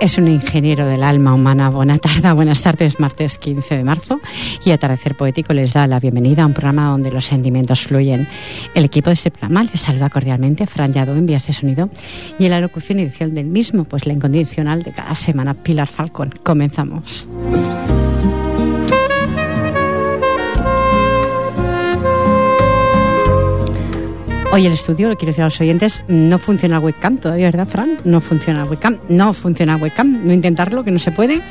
[0.00, 1.68] Es un ingeniero del alma humana.
[1.68, 4.20] Buena tarde, buenas tardes, martes 15 de marzo.
[4.64, 8.26] Y Atardecer Poético les da la bienvenida a un programa donde los sentimientos fluyen.
[8.74, 11.90] El equipo de este programa les saluda cordialmente, Fran Yado en vías de sonido.
[12.38, 16.32] Y en la locución inicial del mismo, pues la incondicional de cada semana, Pilar Falcón.
[16.42, 17.28] Comenzamos.
[24.54, 27.98] Hoy el estudio, lo quiero decir a los oyentes, no funciona webcam todavía, ¿verdad, Fran?
[28.04, 31.42] No funciona webcam, no funciona webcam, no intentarlo, que no se puede,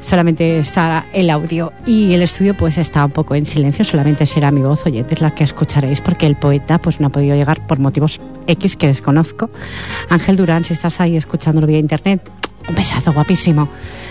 [0.00, 1.72] solamente está el audio.
[1.86, 5.34] Y el estudio pues está un poco en silencio, solamente será mi voz, oyentes, la
[5.34, 9.50] que escucharéis, porque el poeta pues no ha podido llegar por motivos X que desconozco.
[10.08, 12.30] Ángel Durán, si estás ahí escuchándolo vía internet,
[12.68, 13.70] un besazo guapísimo.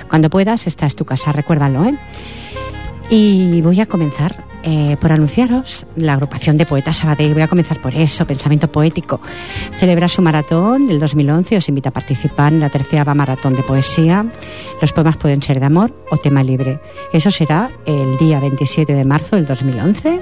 [0.09, 1.95] Cuando puedas, esta es tu casa, recuérdalo, ¿eh?
[3.09, 7.33] Y voy a comenzar eh, por anunciaros la agrupación de poetas Sabadell.
[7.33, 9.19] Voy a comenzar por eso, Pensamiento Poético.
[9.73, 14.25] Celebra su maratón del 2011 os invita a participar en la tercera maratón de poesía.
[14.81, 16.79] Los poemas pueden ser de amor o tema libre.
[17.13, 20.19] Eso será el día 27 de marzo del 2011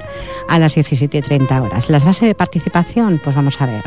[0.48, 1.90] a las 17.30 horas.
[1.90, 3.84] Las bases de participación, pues vamos a ver.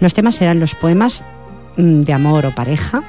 [0.00, 1.24] Los temas serán los poemas
[1.76, 3.02] de amor o pareja.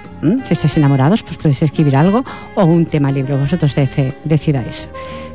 [0.45, 2.23] Si estáis enamorados, pues podéis escribir algo
[2.55, 3.37] o un tema libre.
[3.37, 3.75] Vosotros
[4.23, 4.89] decidáis.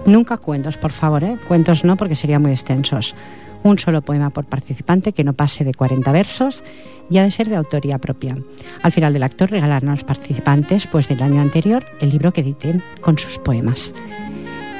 [0.06, 1.36] Nunca cuentos, por favor, ¿eh?
[1.46, 3.14] Cuentos no, porque serían muy extensos.
[3.62, 6.64] Un solo poema por participante que no pase de 40 versos
[7.10, 8.34] y ha de ser de autoría propia.
[8.82, 12.40] Al final del acto regalarán a los participantes, pues del año anterior, el libro que
[12.40, 13.92] editen con sus poemas.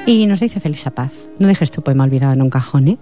[0.07, 2.97] Y nos dice Felisa Paz, no dejes tu poema olvidado en un cajón, ¿eh?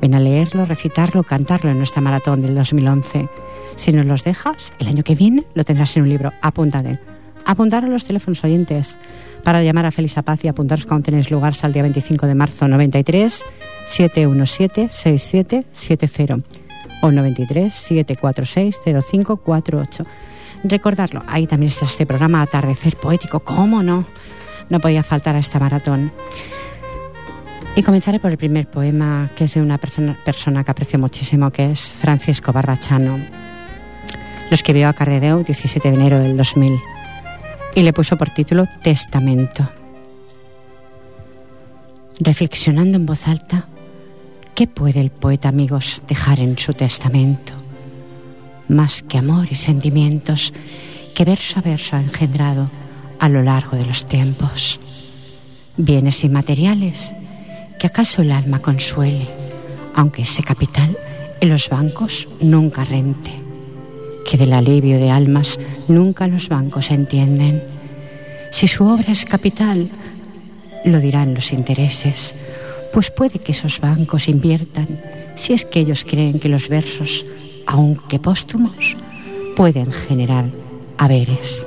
[0.00, 3.28] Ven a leerlo, recitarlo, cantarlo en nuestra maratón del 2011.
[3.76, 6.32] Si nos los dejas, el año que viene lo tendrás en un libro.
[6.42, 6.98] Apúntate.
[7.46, 8.96] Apuntar a los teléfonos oyentes
[9.42, 12.68] para llamar a Felisa Paz y apuntaros cuando tenéis lugar al día 25 de marzo
[12.68, 13.44] 93
[13.88, 16.48] 717 6770
[17.02, 20.04] o 93 746 0548.
[20.64, 24.04] Recordarlo, ahí también está este programa Atardecer Poético, ¿cómo no?
[24.68, 26.12] No podía faltar a esta maratón.
[27.76, 31.50] Y comenzaré por el primer poema, que es de una persona, persona que aprecio muchísimo,
[31.50, 33.18] que es Francisco Barbachano.
[34.50, 36.72] Lo escribió a Cardedeu 17 de enero del 2000
[37.76, 39.70] y le puso por título Testamento.
[42.18, 43.68] Reflexionando en voz alta,
[44.56, 47.52] ¿qué puede el poeta, amigos, dejar en su testamento?
[48.66, 50.52] Más que amor y sentimientos
[51.14, 52.68] que verso a verso ha engendrado
[53.20, 54.80] a lo largo de los tiempos.
[55.76, 57.14] Bienes inmateriales
[57.78, 59.28] que acaso el alma consuele,
[59.94, 60.98] aunque ese capital
[61.40, 63.49] en los bancos nunca rente
[64.28, 65.58] que del alivio de almas
[65.88, 67.62] nunca los bancos entienden.
[68.50, 69.88] Si su obra es capital,
[70.84, 72.34] lo dirán los intereses,
[72.92, 74.88] pues puede que esos bancos inviertan
[75.36, 77.24] si es que ellos creen que los versos,
[77.66, 78.96] aunque póstumos,
[79.56, 80.46] pueden generar
[80.98, 81.66] haberes,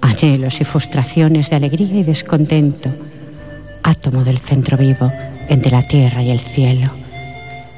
[0.00, 2.90] anhelos y frustraciones de alegría y descontento,
[3.82, 5.10] átomo del centro vivo
[5.48, 6.90] entre la tierra y el cielo,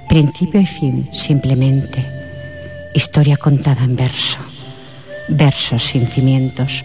[0.09, 2.14] principio y fin simplemente
[2.95, 4.39] historia contada en verso,
[5.29, 6.85] versos sin cimientos,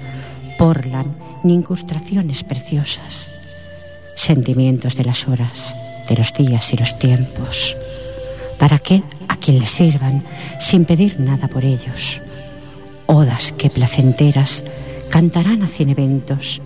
[0.57, 3.27] porlan ni incrustaciones preciosas,
[4.15, 5.75] sentimientos de las horas,
[6.09, 7.75] de los días y los tiempos,
[8.57, 10.23] para que a quien les sirvan
[10.59, 12.19] sin pedir nada por ellos,
[13.05, 14.63] odas que placenteras
[15.09, 16.59] cantarán a cien eventos,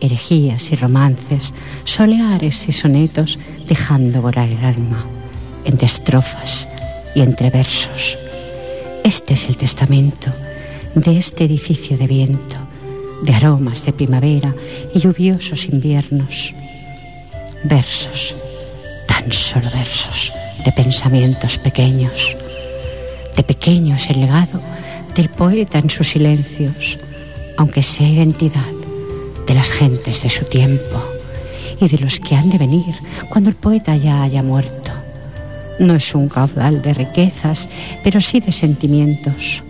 [0.00, 1.52] herejías y romances,
[1.84, 5.04] soleares y sonetos, dejando volar el alma
[5.64, 6.68] entre estrofas
[7.14, 8.16] y entre versos
[9.04, 10.30] este es el testamento
[10.94, 12.56] de este edificio de viento,
[13.22, 14.54] de aromas de primavera
[14.94, 16.52] y lluviosos inviernos.
[17.64, 18.34] Versos,
[19.06, 20.32] tan solo versos
[20.64, 22.36] de pensamientos pequeños.
[23.36, 24.60] De pequeño es el legado
[25.14, 26.98] del poeta en sus silencios,
[27.56, 28.72] aunque sea identidad
[29.46, 31.02] de las gentes de su tiempo
[31.80, 32.94] y de los que han de venir
[33.28, 35.01] cuando el poeta ya haya muerto.
[35.82, 37.68] No es un caudal de riquezas,
[38.02, 39.62] pero sí de sentimientos,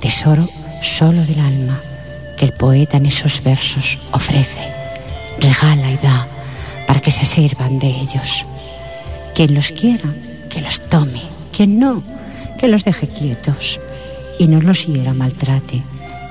[0.00, 0.48] tesoro
[0.82, 1.80] solo del alma
[2.36, 4.68] que el poeta en esos versos ofrece,
[5.40, 6.28] regala y da
[6.86, 8.44] para que se sirvan de ellos.
[9.34, 10.12] Quien los quiera,
[10.50, 11.22] que los tome,
[11.52, 12.02] quien no,
[12.58, 13.80] que los deje quietos
[14.38, 15.82] y no los hiera maltrate,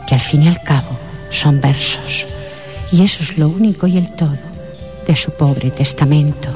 [0.08, 0.98] que al fin y al cabo
[1.32, 2.26] son versos.
[2.92, 4.38] Y eso es lo único y el todo
[5.08, 6.50] de su pobre testamento.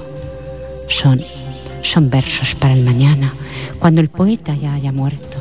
[0.88, 1.22] Son,
[1.82, 3.34] son versos para el mañana,
[3.80, 5.38] cuando el poeta ya haya muerto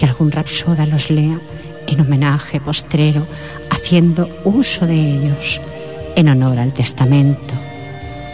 [0.00, 1.38] y algún rapsoda los lea
[1.86, 3.26] en homenaje postrero,
[3.70, 5.60] haciendo uso de ellos
[6.16, 7.54] en honor al testamento.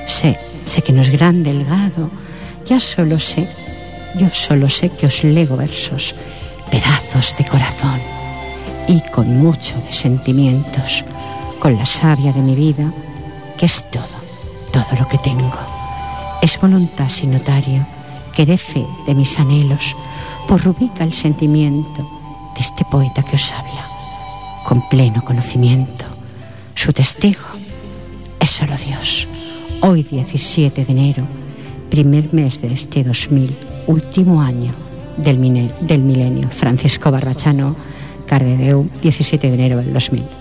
[0.07, 2.11] Sé, sé que no es gran delgado,
[2.67, 3.49] ya solo sé,
[4.17, 6.15] yo solo sé que os lego versos,
[6.71, 8.01] pedazos de corazón
[8.87, 11.05] y con mucho de sentimientos,
[11.59, 12.93] con la savia de mi vida,
[13.57, 14.05] que es todo,
[14.73, 15.70] todo lo que tengo.
[16.43, 17.87] Es voluntad sin notario
[18.33, 19.95] que dé fe de mis anhelos,
[20.49, 22.03] por rubica el sentimiento
[22.55, 23.87] de este poeta que os habla,
[24.65, 26.07] con pleno conocimiento.
[26.75, 27.45] Su testigo
[28.39, 29.27] es solo Dios.
[29.83, 31.27] Hoy 17 de enero,
[31.91, 33.55] primer mes de este 2000,
[33.87, 34.73] último año
[35.19, 36.49] del, milenio.
[36.49, 37.77] Francisco Barbachano,
[38.27, 40.40] Cardedeu, 17 de enero del 2000.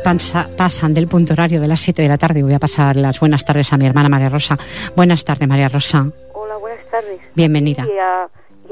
[0.00, 2.58] 13 minutos pasan del punto horario de las 7 de la tarde y voy a
[2.58, 4.56] pasar las buenas tardes a mi hermana María Rosa.
[4.96, 6.06] Buenas tardes, María Rosa.
[6.32, 7.20] Hola, buenas tardes.
[7.34, 7.86] Bienvenida.
[7.86, 7.98] Y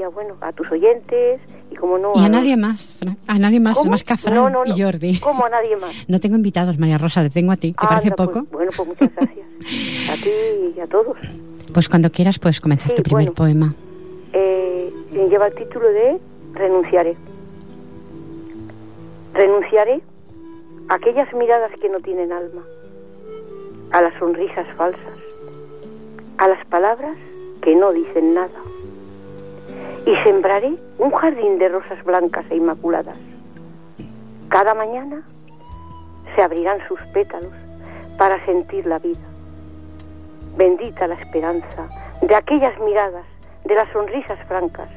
[0.01, 1.39] a, bueno, a tus oyentes
[1.69, 2.13] y como no...
[2.15, 2.97] Y a, nadie más,
[3.27, 5.19] a nadie más, más que a Fran y Jordi.
[5.19, 5.93] ¿Cómo a nadie más?
[6.07, 7.73] No tengo invitados, María Rosa, te tengo a ti.
[7.73, 8.47] ¿Te parece pues, poco?
[8.51, 9.45] bueno, pues muchas gracias.
[10.11, 10.31] a ti
[10.75, 11.17] y a todos.
[11.71, 13.73] Pues cuando quieras puedes comenzar tu primer poema.
[14.33, 14.91] Eh,
[15.29, 16.19] lleva el título de
[16.53, 17.15] Renunciaré.
[19.33, 20.01] Renunciaré
[20.91, 22.63] aquellas miradas que no tienen alma,
[23.93, 25.17] a las sonrisas falsas,
[26.37, 27.17] a las palabras
[27.61, 28.59] que no dicen nada.
[30.05, 33.15] Y sembraré un jardín de rosas blancas e inmaculadas.
[34.49, 35.23] Cada mañana
[36.35, 37.53] se abrirán sus pétalos
[38.17, 39.25] para sentir la vida.
[40.57, 41.87] Bendita la esperanza
[42.21, 43.25] de aquellas miradas,
[43.63, 44.89] de las sonrisas francas,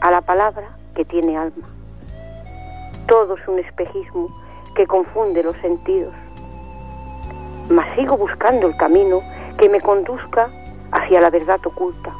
[0.00, 1.68] a la palabra que tiene alma.
[3.06, 4.30] Todo es un espejismo
[4.78, 6.14] que confunde los sentidos.
[7.68, 9.20] Mas sigo buscando el camino
[9.58, 10.48] que me conduzca
[10.92, 12.12] hacia la verdad oculta.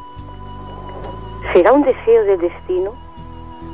[1.53, 2.91] ¿Será un deseo del destino?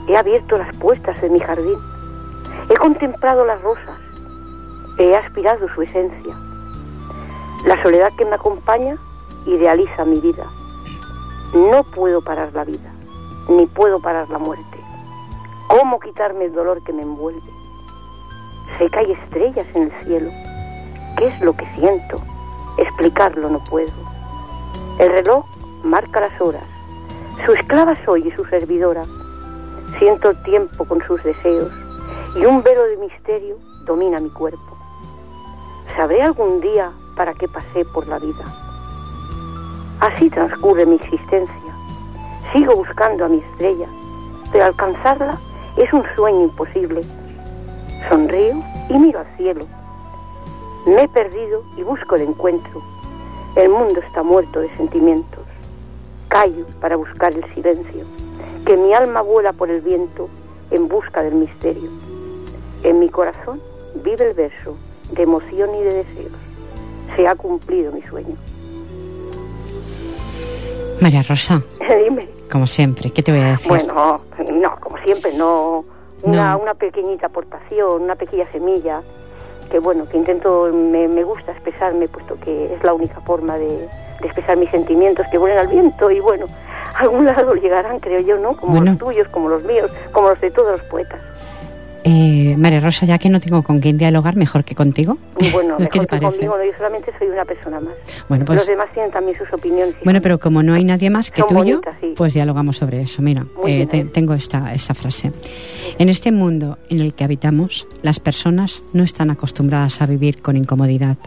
[0.08, 1.80] He abierto las puertas de mi jardín.
[2.70, 3.98] He contemplado las rosas.
[5.00, 6.36] He aspirado su esencia.
[7.66, 8.98] La soledad que me acompaña
[9.48, 10.46] idealiza mi vida.
[11.56, 12.94] No puedo parar la vida,
[13.50, 14.80] ni puedo parar la muerte.
[15.70, 17.55] ¿Cómo quitarme el dolor que me envuelve?
[18.78, 20.32] Sé que hay estrellas en el cielo.
[21.18, 22.22] ¿Qué es lo que siento?
[22.78, 23.92] Explicarlo no puedo.
[25.00, 25.46] El reloj
[25.84, 26.64] marca las horas.
[27.46, 29.06] Su esclava soy y su servidora.
[29.98, 31.72] Siento el tiempo con sus deseos
[32.36, 34.78] y un velo de misterio domina mi cuerpo.
[35.96, 38.44] ¿Sabré algún día para qué pasé por la vida?
[40.02, 41.74] Así transcurre mi existencia.
[42.52, 43.88] Sigo buscando a mi estrella,
[44.52, 45.38] pero alcanzarla
[45.78, 47.02] es un sueño imposible
[48.10, 49.66] Sonrío y miro al cielo.
[50.86, 52.82] Me he perdido y busco el encuentro.
[53.56, 55.44] El mundo está muerto de sentimientos.
[56.28, 58.06] Callo para buscar el silencio.
[58.66, 60.30] Que mi alma vuela por el viento
[60.72, 61.90] en busca del misterio.
[62.84, 63.60] En mi corazón
[64.04, 64.76] vive el verso
[65.12, 66.34] de emoción y de deseos.
[67.16, 68.36] Se ha cumplido mi sueño.
[71.02, 71.64] María Rosa.
[72.04, 72.28] Dime.
[72.52, 73.68] Como siempre, ¿qué te voy a decir?
[73.68, 74.22] Bueno,
[74.52, 75.84] no, como siempre, no
[76.26, 79.02] una, una pequeñita aportación, una pequeña semilla,
[79.70, 83.68] que bueno, que intento, me, me gusta expresarme, puesto que es la única forma de,
[83.68, 86.46] de expresar mis sentimientos que vuelen al viento y bueno,
[86.96, 88.56] a algún lado llegarán, creo yo, ¿no?
[88.56, 88.92] Como Bueno.
[88.92, 91.20] los tuyos, como los míos, como los de todos los poetas.
[92.08, 95.18] Eh, María Rosa, ya que no tengo con quién dialogar, mejor que contigo.
[95.52, 96.38] Bueno, ¿Qué mejor te que parece?
[96.38, 97.96] conmigo, no, yo solamente soy una persona más.
[98.30, 99.96] Bueno, pues- Los demás tienen también sus opiniones.
[100.04, 102.14] Bueno, pero como no hay nadie más que tú y yo, bonitas, sí.
[102.16, 103.24] pues dialogamos sobre eso.
[103.24, 104.06] Mira, eh, te- ¿eh?
[104.06, 105.32] tengo esta, esta frase.
[105.98, 110.58] En este mundo en el que habitamos, las personas no están acostumbradas a vivir con
[110.58, 111.18] incomodidad.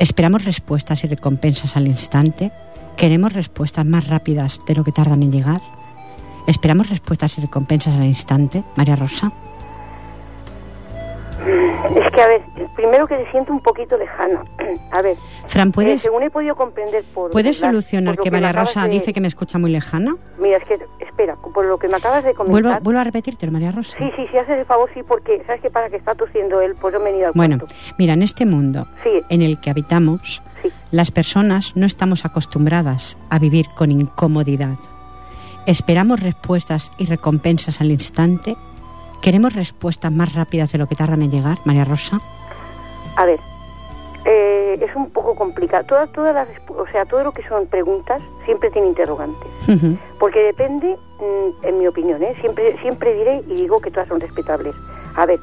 [0.00, 2.50] Esperamos respuestas y recompensas al instante.
[2.96, 5.60] Queremos respuestas más rápidas de lo que tardan en llegar.
[6.48, 9.30] Esperamos respuestas y recompensas al instante, María Rosa.
[11.96, 12.40] Es que, a ver,
[12.76, 14.42] primero que te siento un poquito lejana.
[14.92, 17.30] a ver, Fran, eh, ¿puedes, según he podido comprender por...
[17.30, 20.14] ¿puedes las- solucionar por que María Rosa de- dice que me escucha muy lejana?
[20.38, 22.80] Mira, es que, espera, por lo que me acabas de comentar...
[22.82, 23.96] vuelvo a repetírtelo, María Rosa.
[23.98, 25.90] Sí, sí, sí, haces el favor, sí, porque, ¿sabes qué pasa?
[25.90, 27.74] Que está tosiendo él, pues yo me he venido al Bueno, cuarto.
[27.98, 30.70] mira, en este mundo Sí, en el que habitamos, sí.
[30.92, 34.76] Las personas no estamos acostumbradas a vivir con incomodidad.
[35.66, 38.56] Esperamos respuestas y recompensas al instante.
[39.22, 42.20] Queremos respuestas más rápidas de lo que tardan en llegar, María Rosa.
[43.14, 43.38] A ver,
[44.24, 45.84] eh, es un poco complicado.
[45.84, 49.48] Todas, todas las, o sea, todo lo que son preguntas siempre tiene interrogantes.
[50.18, 52.34] Porque depende, mm, en mi opinión, ¿eh?
[52.40, 54.74] siempre, siempre diré y digo que todas son respetables.
[55.14, 55.38] A ver,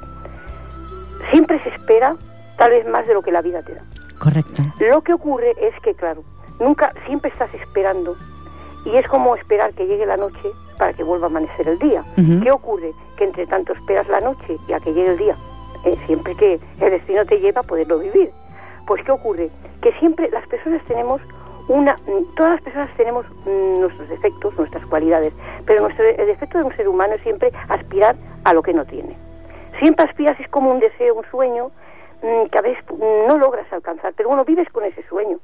[1.32, 2.18] siempre se espera
[2.58, 3.82] tal vez más de lo que la vida te da.
[4.18, 4.62] Correcto.
[4.82, 6.26] Lo que ocurre es que, claro,
[6.60, 8.18] nunca, siempre estás esperando
[8.92, 12.04] y es como esperar que llegue la noche para que vuelva a amanecer el día.
[12.42, 12.94] ¿Qué ocurre?
[13.18, 15.36] Que entre tanto esperas la noche y a que llegue el día,
[15.86, 18.32] eh, siempre que el destino te lleva a poderlo vivir.
[18.88, 19.50] Pues ¿qué ocurre?
[19.82, 21.22] Que siempre las personas tenemos
[21.68, 25.34] una, mm, todas las personas tenemos mm, nuestros defectos, nuestras cualidades,
[25.66, 28.86] pero nuestro, el defecto de un ser humano es siempre aspirar a lo que no
[28.86, 29.16] tiene.
[29.78, 31.70] Siempre aspiras, es como un deseo, un sueño,
[32.24, 32.84] mm, que a veces
[33.28, 35.38] no logras alcanzar, pero bueno, vives con ese sueño.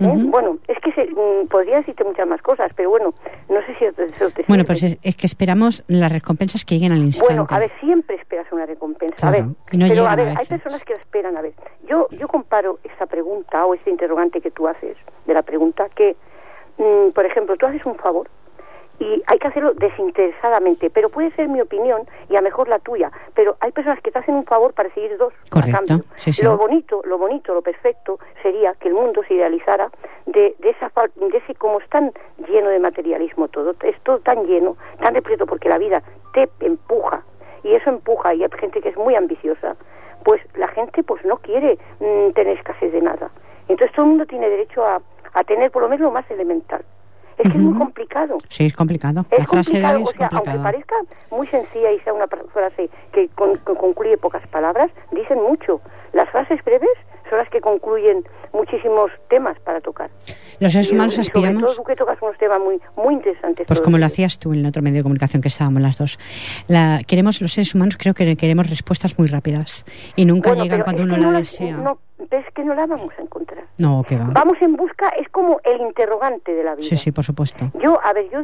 [0.00, 0.12] ¿Eh?
[0.30, 3.14] Bueno, es que se, mm, podría decirte muchas más cosas, pero bueno,
[3.48, 6.92] no sé si eso te Bueno, pues es, es que esperamos las recompensas que lleguen
[6.92, 7.34] al instante.
[7.34, 9.28] Bueno, a ver, siempre esperas una recompensa.
[9.28, 11.36] a ver, no pero a hay personas que la esperan.
[11.36, 11.52] A ver,
[11.88, 16.16] yo yo comparo esta pregunta o este interrogante que tú haces de la pregunta que,
[16.78, 18.28] mm, por ejemplo, tú haces un favor
[19.00, 23.10] y hay que hacerlo desinteresadamente, pero puede ser mi opinión y a mejor la tuya.
[23.34, 25.32] Pero hay personas que te hacen un favor para seguir dos.
[25.50, 26.04] Correcto, cambio.
[26.16, 26.44] sí, sí.
[26.44, 29.90] Lo bonito, lo bonito, lo perfecto sería que el mundo se idealizara
[30.26, 32.12] de, de esa de ese como es tan
[32.46, 36.02] lleno de materialismo todo, es todo tan lleno, tan repleto porque la vida
[36.34, 37.22] te empuja
[37.62, 39.76] y eso empuja y hay gente que es muy ambiciosa,
[40.24, 43.30] pues la gente pues no quiere mm, tener escasez de nada.
[43.68, 45.00] Entonces todo el mundo tiene derecho a,
[45.32, 46.84] a tener por lo menos lo más elemental.
[47.44, 48.36] Es que es muy complicado.
[48.48, 49.24] Sí, es complicado.
[49.30, 50.62] Es la frase de complicado, hoy o sea, aunque complicado.
[50.62, 50.94] parezca
[51.30, 55.80] muy sencilla y sea una frase que, con- que concluye pocas palabras, dicen mucho.
[56.12, 56.90] Las frases breves
[57.30, 58.22] son las que concluyen
[58.52, 60.10] muchísimos temas para tocar.
[60.58, 61.62] Los seres Y- humanos y sobre aspiramos...
[61.64, 63.66] todo tú que tocas unos temas muy, muy interesantes.
[63.66, 66.18] Pues como lo hacías tú en el otro medio de comunicación que estábamos las dos.
[66.68, 70.78] La, queremos, los seres humanos creo que queremos respuestas muy rápidas y nunca Bueno, llegan
[70.80, 71.76] pero cuando uno la no las- desea.
[71.78, 71.98] No,
[72.30, 73.64] es que no la vamos a encontrar.
[73.78, 74.26] No, que va.
[74.32, 76.86] Vamos en busca, es como el interrogante de la vida.
[76.86, 77.70] Sí, sí, por supuesto.
[77.82, 78.40] Yo, a ver, yo,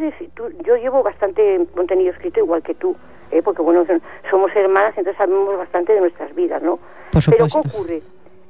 [0.65, 2.97] yo llevo bastante contenido escrito igual que tú,
[3.31, 3.43] ¿eh?
[3.43, 3.85] porque bueno,
[4.31, 6.79] somos hermanas, entonces sabemos bastante de nuestras vidas, ¿no?
[7.13, 7.61] Por Pero supuesto.
[7.63, 8.03] ¿qué ocurre?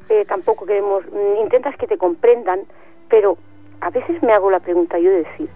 [0.09, 2.61] Eh, tampoco queremos, mm, intentas que te comprendan,
[3.09, 3.37] pero
[3.81, 5.49] a veces me hago la pregunta yo de decir,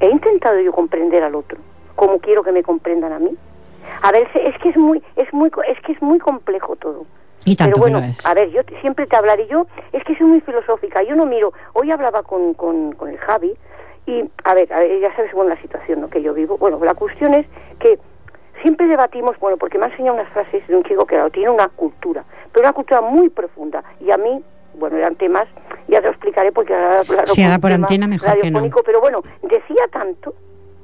[0.00, 1.58] ¿he intentado yo comprender al otro
[1.94, 3.36] como quiero que me comprendan a mí?
[4.02, 7.06] A ver, es que es muy, es muy, es que es muy complejo todo.
[7.44, 10.40] Y tanto Pero bueno, a ver, yo siempre te hablaré yo, es que soy muy
[10.40, 13.54] filosófica, yo no miro, hoy hablaba con, con, con el Javi
[14.06, 16.10] y, a ver, a ver, ya sabes, bueno, la situación ¿no?
[16.10, 17.46] que yo vivo, bueno, la cuestión es
[17.78, 17.98] que
[18.62, 21.50] siempre debatimos, bueno, porque me ha enseñado unas frases de un chico que claro, tiene
[21.50, 24.42] una cultura, pero una cultura muy profunda, y a mí,
[24.74, 25.46] bueno, eran temas,
[25.88, 28.60] ya te lo explicaré porque ahora Sí, ahora por antena mejor que no.
[28.84, 30.34] pero bueno, decía tanto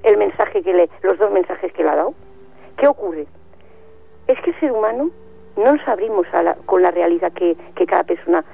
[0.03, 2.15] el mensaje que le, los dos mensajes que le ha dado,
[2.77, 3.27] ¿qué ocurre?
[4.27, 5.11] Es que el ser humano
[5.57, 8.45] no nos abrimos a la- con la realidad que, que cada persona.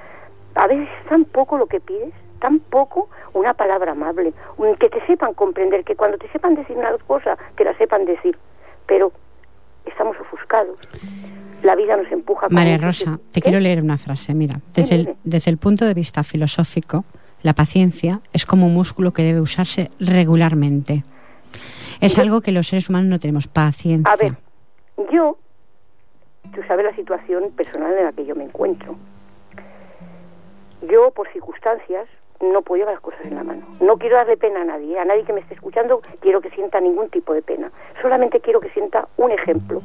[0.55, 4.33] A veces es tan poco lo que pides, tan poco una palabra amable,
[4.79, 8.37] que te sepan comprender, que cuando te sepan decir una cosa, te la sepan decir.
[8.89, 9.13] Pero
[9.85, 10.77] estamos ofuscados.
[11.63, 12.47] La vida nos empuja.
[12.49, 13.43] María Rosa, te ¿Eh?
[13.43, 14.33] quiero leer una frase.
[14.33, 17.05] Mira, desde el, desde el punto de vista filosófico,
[17.43, 21.03] la paciencia es como un músculo que debe usarse regularmente.
[22.01, 24.11] Es algo que los seres humanos no tenemos paciencia.
[24.11, 24.33] A ver,
[25.11, 25.37] yo,
[26.53, 28.95] tú sabes la situación personal en la que yo me encuentro.
[30.89, 32.07] Yo, por circunstancias,
[32.41, 33.65] no puedo llevar las cosas en la mano.
[33.81, 34.97] No quiero darle pena a nadie.
[34.97, 37.71] A nadie que me esté escuchando quiero que sienta ningún tipo de pena.
[38.01, 39.81] Solamente quiero que sienta un ejemplo.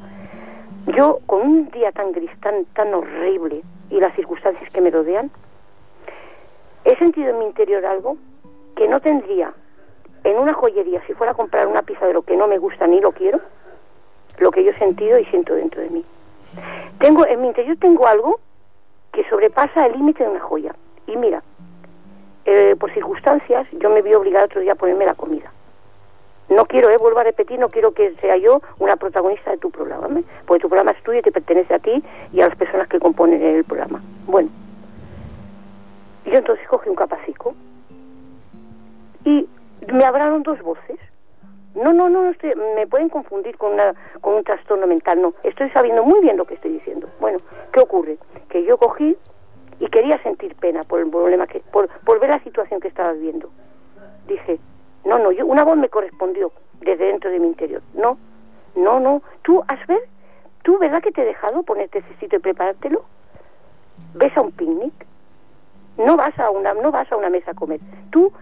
[0.86, 5.30] Yo, con un día tan gris, tan, tan horrible, y las circunstancias que me rodean,
[6.84, 8.16] he sentido en mi interior algo
[8.76, 9.52] que no tendría
[10.24, 12.86] en una joyería si fuera a comprar una pieza de lo que no me gusta
[12.86, 13.40] ni lo quiero,
[14.38, 16.04] lo que yo he sentido y siento dentro de mí.
[16.98, 18.40] Tengo, en mi interior tengo algo
[19.12, 20.74] que sobrepasa el límite de una joya.
[21.06, 21.42] Y mira,
[23.24, 25.50] circunstancias, yo me vi obligada otro día a ponerme la comida.
[26.48, 29.70] No quiero, eh, vuelvo a repetir, no quiero que sea yo una protagonista de tu
[29.70, 30.24] programa, ¿eh?
[30.46, 32.02] porque tu programa es tuyo y te pertenece a ti
[32.32, 34.02] y a las personas que componen el programa.
[34.26, 34.50] Bueno,
[36.26, 37.54] yo entonces cogí un capacico
[39.24, 39.48] y
[39.90, 40.98] me hablaron dos voces.
[41.74, 42.30] No, no, no,
[42.76, 45.34] me pueden confundir con, una, con un trastorno mental, no.
[45.42, 47.08] Estoy sabiendo muy bien lo que estoy diciendo.
[47.18, 47.38] Bueno,
[47.72, 48.18] ¿qué ocurre?
[48.48, 49.16] Que yo cogí
[49.80, 53.12] y quería sentir pena por el problema que, por, por ver la situación que estaba
[53.12, 53.50] viviendo.
[54.26, 54.58] Dije,
[55.04, 57.82] no, no, yo, una voz me correspondió desde dentro de mi interior.
[57.94, 58.18] No,
[58.74, 59.22] no, no.
[59.42, 60.02] Tú, has ver,
[60.62, 63.04] tú, ¿verdad que te he dejado ponerte ese sitio y preparártelo?
[64.14, 64.92] ¿Ves a un picnic?
[65.98, 67.80] No vas a una, no vas a una mesa a comer.
[68.10, 68.32] Tú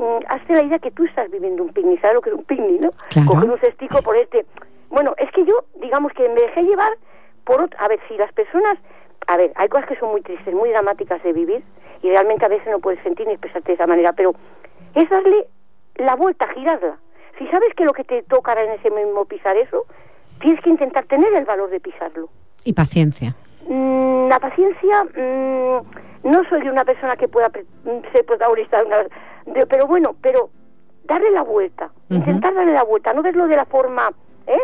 [0.00, 2.44] Mm, hazte la idea que tú estás viviendo un picnic, ¿sabes lo que es un
[2.44, 2.90] picnic, no?
[3.26, 4.46] Coger un cestico por este...
[4.88, 6.92] Bueno, es que yo, digamos que me dejé llevar
[7.44, 7.78] por otro...
[7.80, 8.78] A ver, si las personas...
[9.26, 11.62] A ver, hay cosas que son muy tristes, muy dramáticas de vivir
[12.02, 14.34] y realmente a veces no puedes sentir ni expresarte de esa manera, pero
[14.94, 15.46] es darle
[15.96, 16.96] la vuelta, girarla.
[17.38, 19.84] Si sabes que lo que te tocará en ese mismo pisar eso,
[20.40, 22.28] tienes que intentar tener el valor de pisarlo.
[22.64, 23.34] Y paciencia.
[23.68, 27.50] Mm, la paciencia, mm, no soy una persona que pueda
[28.12, 28.96] ser protagonista de una
[29.68, 30.50] pero bueno, pero
[31.04, 34.10] darle la vuelta, intentar darle la vuelta, no verlo de la forma,
[34.46, 34.60] ¿eh?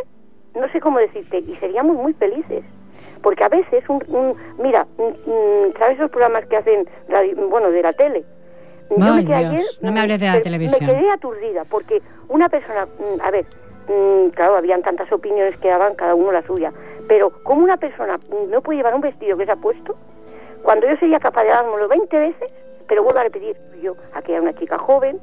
[0.54, 2.64] No sé cómo decirte, y seríamos muy felices.
[3.22, 4.86] Porque a veces, un, mira,
[5.78, 6.88] ¿sabes esos programas que hacen,
[7.48, 8.24] bueno, de la tele?
[8.90, 10.86] Yo me quedé ayer, no me hables de la televisión.
[10.86, 13.44] Me quedé aturdida, porque una persona, mm, a ver,
[13.88, 16.72] mm, claro, habían tantas opiniones que daban cada uno la suya,
[17.08, 19.96] pero como una persona no puede llevar un vestido que se ha puesto,
[20.62, 22.50] cuando yo sería capaz de dármelo 20 veces,
[22.88, 25.18] pero vuelvo a repetir, yo, aquí hay una chica joven,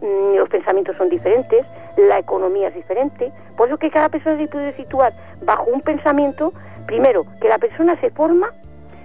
[0.00, 1.64] mm, los pensamientos son diferentes,
[1.96, 6.52] la economía es diferente, por eso que cada persona se puede situar bajo un pensamiento,
[6.86, 8.52] primero, que la persona se forma,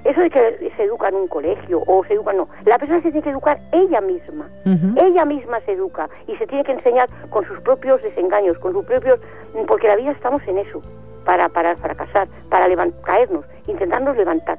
[0.04, 3.12] eso de que se educa en un colegio o se educa, no, la persona se
[3.12, 4.50] tiene que educar ella misma,
[4.96, 8.86] ella misma se educa y se tiene que enseñar con sus propios desengaños, con sus
[8.86, 9.20] propios,
[9.68, 10.82] porque la vida estamos en eso,
[11.26, 12.68] para, para fracasar, para
[13.04, 14.58] caernos, intentarnos levantar.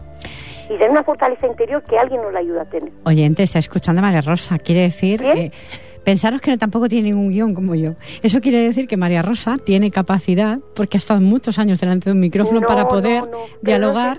[0.66, 2.92] Y tener una fortaleza interior que alguien nos la ayuda a tener.
[3.04, 4.58] Oyente, está escuchando a María Rosa.
[4.58, 5.52] Quiere decir que
[6.04, 7.94] pensaros que no, tampoco tiene ningún guion como yo.
[8.22, 12.14] Eso quiere decir que María Rosa tiene capacidad, porque ha estado muchos años delante de
[12.14, 13.24] un micrófono para poder
[13.60, 14.18] dialogar.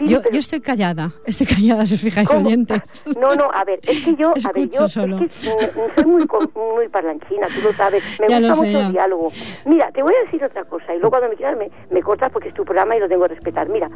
[0.00, 2.82] yo, yo estoy callada, estoy callada, si os fijáis, oyentes.
[3.20, 5.18] No, no, a ver, es que yo, a ver, yo solo.
[5.18, 9.28] Es que soy muy, muy parlanchina, tú lo sabes, me gusta mucho el diálogo.
[9.66, 12.30] Mira, te voy a decir otra cosa, y luego cuando me quieras me, me cortas
[12.32, 13.68] porque es tu programa y lo tengo que respetar.
[13.68, 13.88] Mira,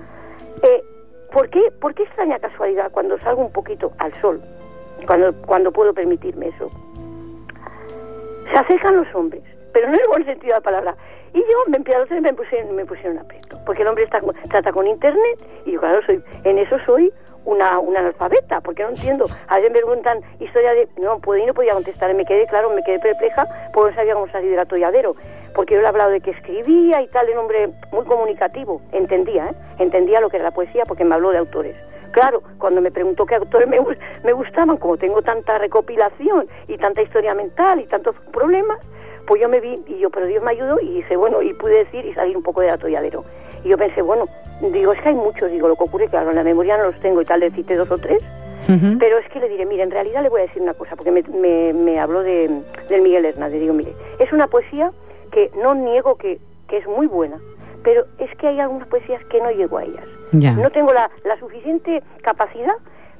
[0.62, 0.82] eh,
[1.32, 4.40] ¿Por qué, ¿Por qué extraña casualidad cuando salgo un poquito al sol,
[5.06, 6.70] cuando, cuando puedo permitirme eso?
[8.50, 10.96] Se acercan los hombres, pero no en el buen sentido de la palabra.
[11.34, 14.86] Y yo me empiezo me pusieron, me pusieron aprieto, porque el hombre está, trata con
[14.86, 17.12] internet y yo claro, soy, en eso soy
[17.44, 19.26] una, una analfabeta, porque no entiendo.
[19.48, 20.88] A veces me preguntan historia de...
[20.98, 24.28] No, pues, no podía contestar, me quedé, claro, me quedé perpleja, porque no sabía cómo
[24.28, 25.14] salir del atolladero
[25.56, 29.46] porque yo le he hablado de que escribía y tal, un hombre muy comunicativo, entendía,
[29.46, 29.54] ¿eh?
[29.78, 31.74] entendía lo que era la poesía porque me habló de autores.
[32.12, 33.78] Claro, cuando me preguntó qué autores me,
[34.24, 38.78] me gustaban, como tengo tanta recopilación y tanta historia mental y tantos problemas,
[39.26, 41.84] pues yo me vi y yo, pero Dios me ayudó y dice, bueno, y pude
[41.84, 43.24] decir y salir un poco del atolladero.
[43.64, 44.26] Y yo pensé, bueno,
[44.60, 47.00] digo, es que hay muchos, digo, lo que ocurre, claro, en la memoria no los
[47.00, 48.22] tengo y tal, le cité dos o tres,
[48.98, 51.12] pero es que le diré, mire, en realidad le voy a decir una cosa, porque
[51.12, 52.50] me, me, me habló de,
[52.88, 54.90] del Miguel Hernández, digo, mire, es una poesía
[55.30, 57.36] que no niego que, que es muy buena,
[57.84, 60.04] pero es que hay algunas poesías que no llego a ellas.
[60.32, 62.74] No tengo la, la suficiente capacidad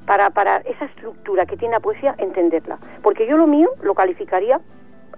[0.06, 2.78] para, para esa estructura que tiene la poesía entenderla.
[3.02, 4.60] Porque yo lo mío lo calificaría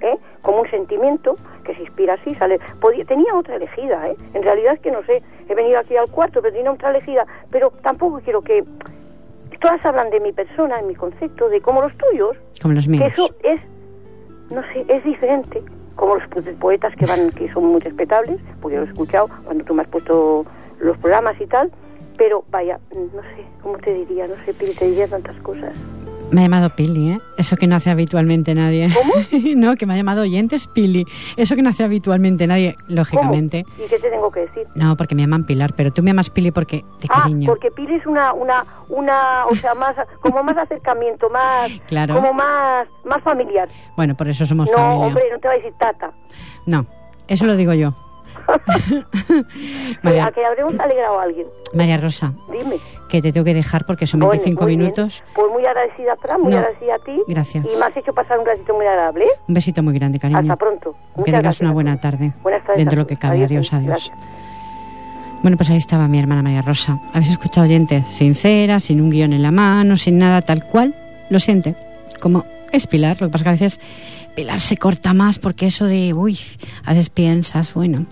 [0.01, 0.19] ¿eh?
[0.43, 2.59] como un sentimiento que se inspira así, sale.
[2.81, 4.17] Podía, tenía otra elegida, ¿eh?
[4.35, 7.27] En realidad es que no sé, he venido aquí al cuarto, pero tenía otra elegida,
[7.51, 8.65] pero tampoco quiero que.
[9.61, 12.37] Todas hablan de mi persona, en mi concepto, de como los tuyos.
[12.63, 13.03] Como los míos.
[13.03, 13.61] Que eso es,
[14.53, 15.65] no sé, es diferente
[15.97, 16.29] como los
[16.61, 19.83] poetas que van que son muy respetables, porque yo lo he escuchado cuando tú me
[19.83, 20.47] has puesto
[20.81, 21.71] los programas y tal,
[22.17, 24.27] pero vaya, no sé, ¿cómo te diría?
[24.27, 25.73] No sé, te diría tantas cosas.
[26.31, 27.21] Me ha llamado Pili, ¿eh?
[27.39, 28.91] Eso que no hace habitualmente nadie.
[28.93, 29.15] ¿Cómo?
[29.57, 31.07] no, que me ha llamado oyentes Pili.
[31.39, 33.65] Eso que no hace habitualmente nadie, lógicamente.
[33.83, 34.65] ¿Y qué te tengo que decir?
[34.75, 37.47] No, porque me llaman Pilar, pero tú me llamas Pili porque te ah, cariño.
[37.47, 42.17] porque Pili es una, una, una, o sea, más, como más acercamiento, más, claro.
[42.17, 43.69] como más, más familiar.
[43.97, 44.99] Bueno, por eso somos no, familia.
[44.99, 46.13] No, hombre, no te va a decir tata.
[46.67, 46.85] No,
[47.27, 47.95] eso lo digo yo.
[50.03, 51.47] María- a que habremos alegrado a alguien.
[51.75, 52.77] María Rosa, Dime.
[53.09, 54.81] que te tengo que dejar porque son Bueno, 25 muy bien.
[54.81, 55.23] minutos.
[55.35, 57.23] Pues muy agradecida, Fran, muy No, agradecida a ti.
[57.29, 57.65] gracias.
[57.65, 59.27] Y me has hecho pasar un ratito muy agradable.
[59.47, 60.41] Un besito muy grande, cariño.
[60.41, 60.93] Hasta pronto.
[60.93, 62.33] Que Muchas tengas gracias una buena tarde.
[62.43, 63.45] Buenas tardes Dentro de lo que cabe.
[63.45, 64.11] Adiós, adiós.
[65.43, 66.99] Bueno, pues ahí estaba mi hermana María Rosa.
[67.13, 70.95] Habéis escuchado oyentes, sincera, sin un guion en la mano, sin nada, tal cual.
[71.31, 71.77] Lo siente.
[72.21, 73.81] Como es Pilar, lo que pasa que a veces
[74.59, 76.39] Se corta más porque eso de, uy,
[76.85, 78.07] a veces piensas, bueno.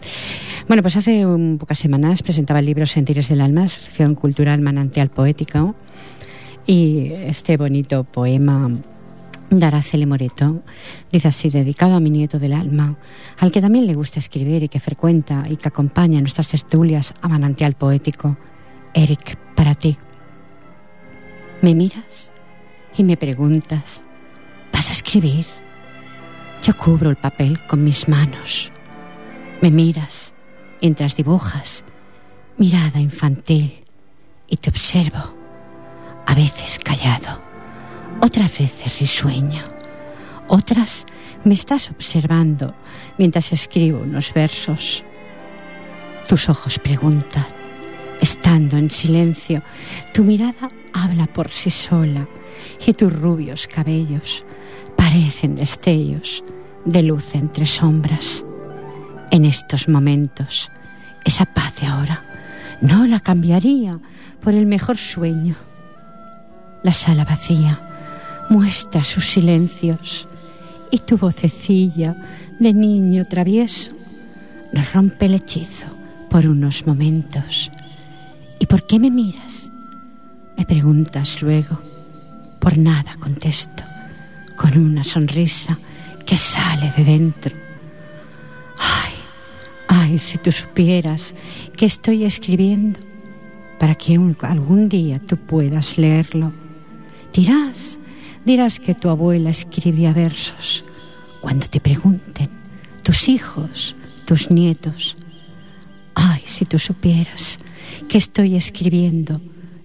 [0.66, 5.10] Bueno, pues hace un, pocas semanas presentaba el libro Sentires del Alma, Asociación Cultural Manantial
[5.10, 5.74] Poético.
[6.66, 8.70] Y este bonito poema
[9.50, 10.62] de Araceli Moreto
[11.12, 12.96] dice así, dedicado a mi nieto del alma,
[13.38, 17.28] al que también le gusta escribir y que frecuenta y que acompaña nuestras tertulias a
[17.28, 18.36] manantial poético.
[18.94, 19.96] Eric, para ti.
[21.62, 22.32] ¿Me miras
[22.96, 24.02] y me preguntas,
[24.72, 25.46] ¿vas a escribir?
[26.66, 28.72] Yo cubro el papel con mis manos.
[29.60, 30.34] Me miras
[30.82, 31.84] mientras dibujas,
[32.58, 33.84] mirada infantil,
[34.48, 35.32] y te observo,
[36.26, 37.40] a veces callado,
[38.20, 39.62] otras veces risueño,
[40.48, 41.06] otras
[41.44, 42.74] me estás observando
[43.16, 45.04] mientras escribo unos versos.
[46.28, 47.46] Tus ojos preguntan,
[48.20, 49.62] estando en silencio,
[50.12, 52.26] tu mirada habla por sí sola
[52.84, 54.44] y tus rubios cabellos
[54.96, 56.42] parecen destellos
[56.86, 58.44] de luz entre sombras.
[59.30, 60.70] En estos momentos,
[61.24, 62.22] esa paz de ahora
[62.80, 63.98] no la cambiaría
[64.40, 65.56] por el mejor sueño.
[66.82, 67.80] La sala vacía
[68.48, 70.28] muestra sus silencios
[70.90, 72.16] y tu vocecilla
[72.60, 73.90] de niño travieso
[74.72, 75.86] nos rompe el hechizo
[76.30, 77.70] por unos momentos.
[78.60, 79.70] ¿Y por qué me miras?
[80.56, 81.80] Me preguntas luego.
[82.60, 83.84] Por nada contesto,
[84.56, 85.78] con una sonrisa
[86.26, 87.56] que sale de dentro.
[88.76, 89.14] Ay,
[89.88, 91.34] ay, si tú supieras
[91.76, 92.98] que estoy escribiendo
[93.78, 96.52] para que algún día tú puedas leerlo.
[97.32, 97.98] Dirás,
[98.44, 100.84] dirás que tu abuela escribía versos.
[101.40, 102.48] Cuando te pregunten,
[103.02, 105.16] tus hijos, tus nietos,
[106.14, 107.58] ay, si tú supieras
[108.08, 109.40] que estoy escribiendo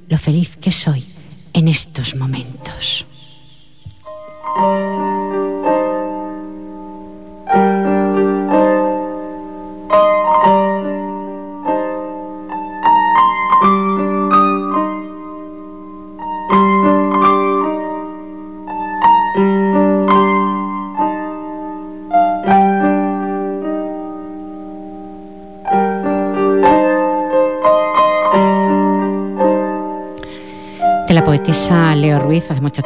[0.08, 1.06] lo feliz que soy
[1.54, 3.06] en estos momentos.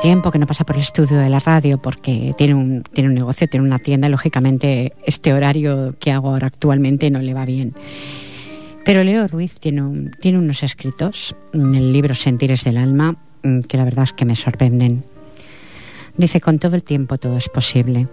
[0.05, 3.15] Tiempo que no pasa por el estudio de la radio porque tiene un, tiene un
[3.15, 4.07] negocio, tiene una tienda.
[4.07, 7.73] Lógicamente, este horario que hago ahora actualmente no le va bien.
[8.83, 13.61] Pero Leo Ruiz tiene, un- tiene unos escritos en el libro Sentires del Alma mm,
[13.61, 15.03] que la verdad es que me sorprenden.
[16.17, 18.07] Dice, con todo el tiempo todo es posible.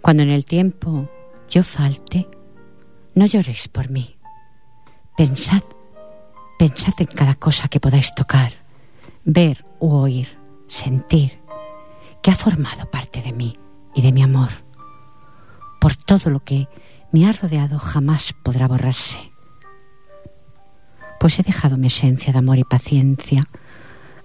[0.00, 1.08] Cuando en el tiempo
[1.50, 2.28] yo falte,
[3.16, 4.16] no lloréis por mí.
[5.16, 5.62] Pensad
[6.60, 8.52] Pensad en cada cosa que podáis tocar,
[9.28, 10.38] ver u oír,
[10.68, 11.38] sentir,
[12.22, 13.58] que ha formado parte de mí
[13.94, 14.48] y de mi amor.
[15.80, 16.66] Por todo lo que
[17.12, 19.20] me ha rodeado jamás podrá borrarse.
[21.20, 23.44] Pues he dejado mi esencia de amor y paciencia,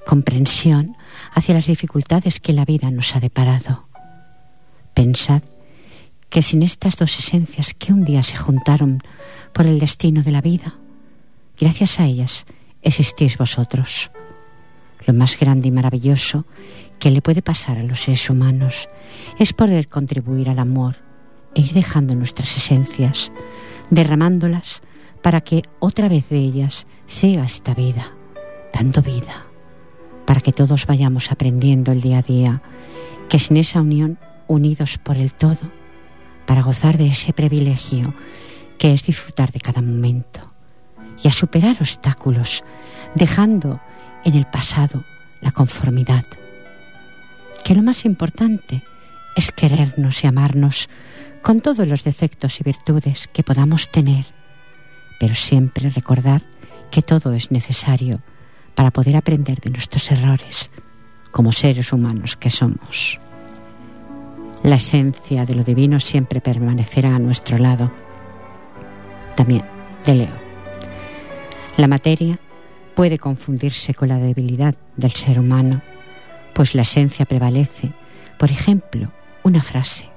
[0.07, 0.95] comprensión
[1.33, 3.89] hacia las dificultades que la vida nos ha deparado.
[4.93, 5.41] Pensad
[6.29, 9.01] que sin estas dos esencias que un día se juntaron
[9.51, 10.77] por el destino de la vida,
[11.59, 12.45] Gracias a ellas
[12.81, 14.09] existís vosotros.
[15.05, 16.45] Lo más grande y maravilloso
[16.99, 18.89] que le puede pasar a los seres humanos
[19.37, 20.95] es poder contribuir al amor
[21.55, 23.31] e ir dejando nuestras esencias,
[23.89, 24.81] derramándolas
[25.21, 28.13] para que otra vez de ellas sea esta vida,
[28.73, 29.47] dando vida,
[30.25, 32.61] para que todos vayamos aprendiendo el día a día,
[33.29, 35.71] que sin esa unión, unidos por el todo,
[36.45, 38.13] para gozar de ese privilegio
[38.77, 40.53] que es disfrutar de cada momento
[41.23, 42.63] y a superar obstáculos,
[43.15, 43.79] dejando
[44.23, 45.03] en el pasado
[45.41, 46.23] la conformidad.
[47.63, 48.83] Que lo más importante
[49.35, 50.89] es querernos y amarnos
[51.41, 54.25] con todos los defectos y virtudes que podamos tener,
[55.19, 56.43] pero siempre recordar
[56.91, 58.21] que todo es necesario
[58.75, 60.71] para poder aprender de nuestros errores
[61.31, 63.19] como seres humanos que somos.
[64.63, 67.91] La esencia de lo divino siempre permanecerá a nuestro lado.
[69.35, 69.63] También
[70.05, 70.35] de Leo.
[71.75, 72.39] La materia
[72.95, 75.81] puede confundirse con la debilidad del ser humano,
[76.53, 77.91] pues la esencia prevalece.
[78.37, 79.11] Por ejemplo,
[79.43, 80.09] una frase,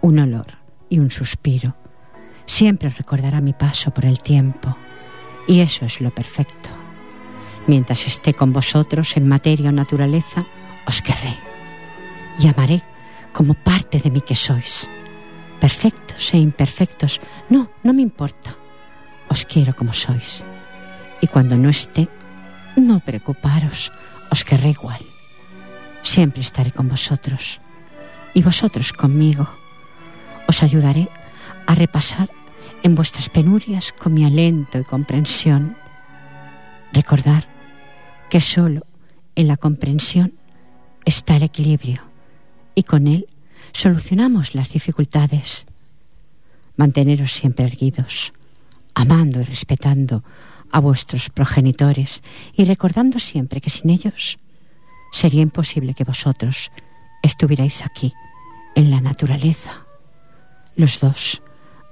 [0.00, 1.74] un olor y un suspiro
[2.46, 4.76] siempre recordará mi paso por el tiempo,
[5.46, 6.70] y eso es lo perfecto.
[7.66, 10.44] Mientras esté con vosotros en materia o naturaleza,
[10.86, 11.34] os querré
[12.38, 12.82] y amaré
[13.32, 14.88] como parte de mí que sois.
[15.60, 18.54] Perfectos e imperfectos, no, no me importa.
[19.28, 20.42] Os quiero como sois.
[21.22, 22.08] Y cuando no esté,
[22.76, 23.92] no preocuparos,
[24.30, 25.00] os querré igual.
[26.02, 27.60] Siempre estaré con vosotros
[28.34, 29.48] y vosotros conmigo.
[30.48, 31.08] Os ayudaré
[31.66, 32.28] a repasar
[32.82, 35.76] en vuestras penurias con mi alento y comprensión.
[36.92, 37.46] Recordar
[38.28, 38.84] que solo
[39.36, 40.34] en la comprensión
[41.04, 42.02] está el equilibrio
[42.74, 43.28] y con él
[43.72, 45.66] solucionamos las dificultades.
[46.76, 48.32] Manteneros siempre erguidos,
[48.94, 50.24] amando y respetando
[50.72, 52.22] a vuestros progenitores
[52.56, 54.38] y recordando siempre que sin ellos
[55.12, 56.72] sería imposible que vosotros
[57.22, 58.12] estuvierais aquí,
[58.74, 59.86] en la naturaleza.
[60.74, 61.42] Los dos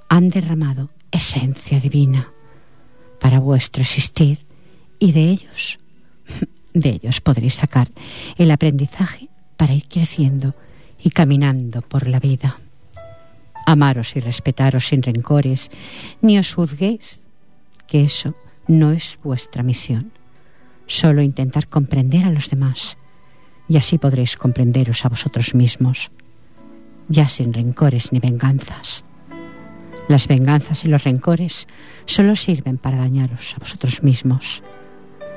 [0.09, 2.33] han derramado esencia divina
[3.21, 4.47] para vuestro existir
[4.99, 5.79] y de ellos,
[6.75, 7.90] de ellos podréis sacar
[8.38, 10.55] el aprendizaje para ir creciendo
[11.03, 12.59] y caminando por la vida.
[13.66, 15.71] Amaros y respetaros sin rencores,
[16.23, 17.21] ni os juzguéis,
[17.87, 18.35] que eso
[18.70, 20.12] no es vuestra misión.
[20.87, 22.96] Solo intentar comprender a los demás,
[23.68, 26.11] y así podréis comprenderos a vosotros mismos,
[27.09, 29.04] ya sin rencores ni venganzas.
[30.09, 31.68] Las venganzas y los rencores
[32.06, 34.62] solo sirven para dañaros a vosotros mismos.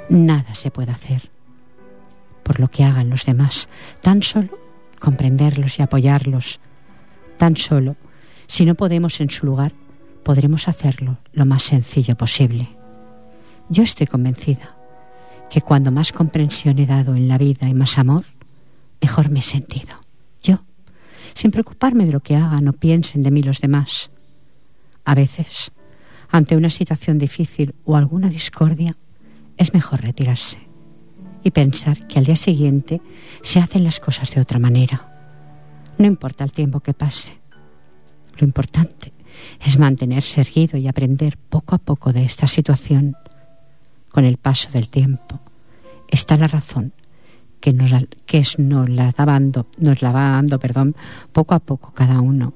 [0.10, 1.34] Nada se puede hacer
[2.44, 3.70] por lo que hagan los demás,
[4.02, 4.60] tan solo
[5.00, 6.60] comprenderlos y apoyarlos.
[7.38, 7.96] Tan solo,
[8.48, 9.74] si no podemos en su lugar,
[10.24, 12.83] podremos hacerlo lo más sencillo posible.
[13.70, 14.68] Yo estoy convencida
[15.50, 18.26] que cuando más comprensión he dado en la vida y más amor,
[19.02, 19.96] mejor me he sentido.
[20.42, 20.64] Yo,
[21.34, 24.12] sin preocuparme de lo que hagan o piensen de mí los demás.
[25.06, 25.72] A veces,
[26.32, 28.94] ante una situación difícil o alguna discordia,
[29.58, 30.58] es mejor retirarse
[31.44, 33.02] y pensar que al día siguiente
[33.42, 35.12] se hacen las cosas de otra manera.
[35.98, 37.34] No importa el tiempo que pase.
[38.38, 39.14] Lo importante
[39.64, 43.16] es mantenerse erguido y aprender poco a poco de esta situación.
[44.14, 45.42] Con el paso del tiempo
[46.08, 46.94] está la razón
[47.60, 47.92] que nos,
[48.28, 50.96] que nos, la, dando, nos la va dando perdón,
[51.32, 52.54] poco a poco cada uno.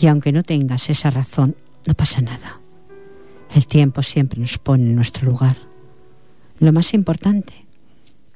[0.00, 1.54] Y aunque no tengas esa razón,
[1.86, 2.60] no pasa nada.
[3.54, 5.56] El tiempo siempre nos pone en nuestro lugar.
[6.58, 7.54] Lo más importante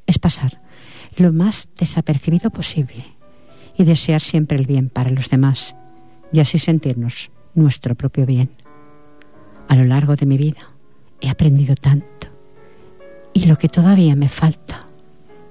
[0.06, 0.61] es pasar
[1.18, 3.04] lo más desapercibido posible
[3.76, 5.74] y desear siempre el bien para los demás
[6.33, 8.50] y así sentirnos nuestro propio bien.
[9.66, 10.68] A lo largo de mi vida
[11.20, 12.30] he aprendido tanto
[13.40, 14.87] y lo que todavía me falta.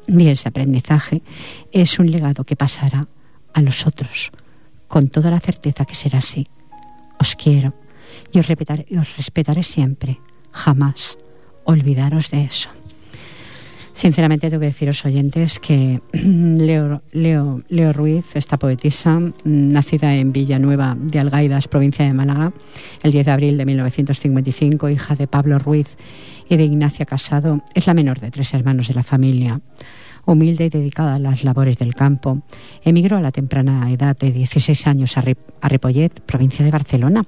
[0.07, 1.23] Y ese aprendizaje
[1.71, 3.07] es un legado que pasará
[3.53, 4.31] a los otros
[4.87, 6.47] con toda la certeza que será así.
[7.19, 7.73] Os quiero
[8.31, 10.19] y os respetaré, y os respetaré siempre.
[10.51, 11.17] Jamás
[11.63, 12.69] olvidaros de eso.
[13.93, 20.31] Sinceramente tengo que deciros oyentes que Leo, Leo, Leo Ruiz, esta poetisa, mm, nacida en
[20.31, 22.53] Villanueva de Algaidas, provincia de Málaga,
[23.03, 25.97] el 10 de abril de 1955, hija de Pablo Ruiz
[26.49, 29.61] y Ignacia Casado, es la menor de tres hermanos de la familia.
[30.25, 32.41] Humilde y dedicada a las labores del campo,
[32.83, 37.25] emigró a la temprana edad de 16 años a, Ripollet, provincia de Barcelona,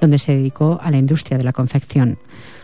[0.00, 2.18] donde se dedicó a la industria de la confección.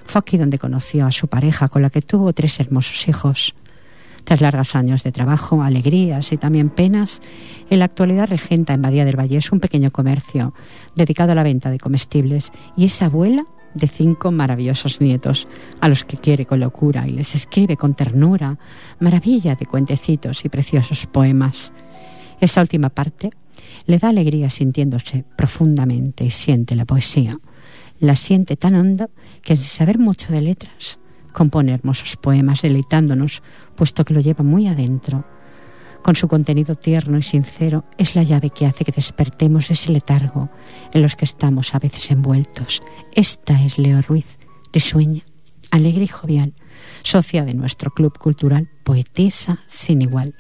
[0.05, 3.55] Fue aquí donde conoció a su pareja, con la que tuvo tres hermosos hijos.
[4.25, 7.21] Tras largos años de trabajo, alegrías y también penas,
[7.69, 10.55] en la actualidad regenta en Badía del Valle un pequeño comercio
[10.95, 13.45] dedicado a la venta de comestibles y es abuela
[13.76, 15.48] de cinco maravillosos nietos,
[15.80, 18.58] a los que quiere con locura y les escribe con ternura,
[18.98, 21.72] maravilla de cuentecitos y preciosos poemas.
[22.40, 23.30] Esta última parte
[23.86, 27.38] le da alegría sintiéndose profundamente y siente la poesía
[28.00, 29.10] la siente tan hondo
[29.42, 30.98] que sin saber mucho de letras
[31.32, 33.42] compone hermosos poemas deleitándonos,
[33.74, 35.26] puesto que lo lleva muy adentro.
[36.02, 40.48] Con su contenido tierno y sincero es la llave que hace que despertemos ese letargo
[40.92, 42.82] en los que estamos a veces envueltos.
[43.12, 44.38] Esta es Leo Ruiz,
[44.72, 45.22] risueña,
[45.70, 46.54] alegre y jovial,
[47.02, 50.35] socia de nuestro club cultural, poetisa sin igual.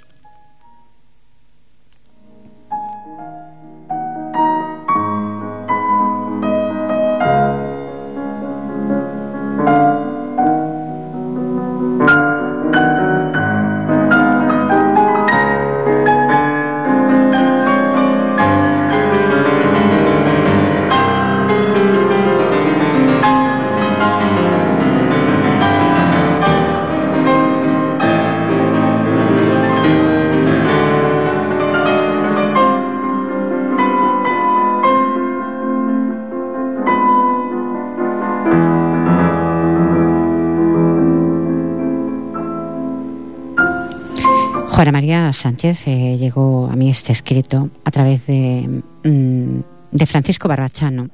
[45.06, 49.60] María Sánchez eh, llegó a mí este escrito a través de, mm,
[49.92, 51.10] de Francisco Barbachano,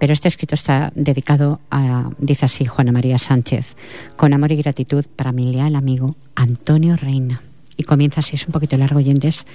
[0.00, 3.76] pero este escrito está dedicado a, dice así Juana María Sánchez,
[4.16, 7.40] con amor y gratitud para mi leal amigo Antonio Reina.
[7.76, 9.46] Y comienza así, es un poquito largo, oyentes,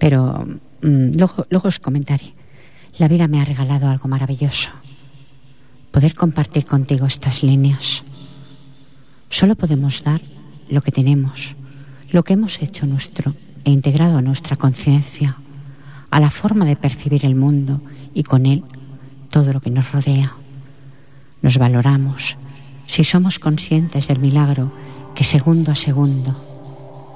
[0.00, 0.44] pero
[0.82, 2.34] mm, luego, luego os comentaré.
[2.98, 4.70] La vida me ha regalado algo maravilloso.
[5.92, 8.02] Poder compartir contigo estas líneas.
[9.28, 10.20] Solo podemos dar
[10.68, 11.54] lo que tenemos
[12.12, 15.36] lo que hemos hecho nuestro e integrado a nuestra conciencia,
[16.10, 17.80] a la forma de percibir el mundo
[18.14, 18.64] y con él
[19.30, 20.34] todo lo que nos rodea.
[21.42, 22.36] Nos valoramos
[22.86, 24.72] si somos conscientes del milagro
[25.14, 26.34] que segundo a segundo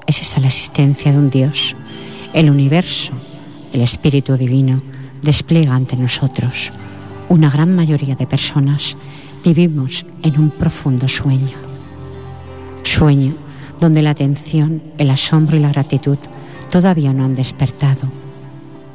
[0.07, 1.75] es esa la existencia de un Dios,
[2.33, 3.11] el universo,
[3.73, 4.77] el Espíritu Divino
[5.21, 6.71] despliega ante nosotros.
[7.27, 8.95] Una gran mayoría de personas
[9.43, 11.57] vivimos en un profundo sueño.
[12.83, 13.44] Sueño
[13.85, 16.17] donde la atención, el asombro y la gratitud
[16.71, 18.09] todavía no han despertado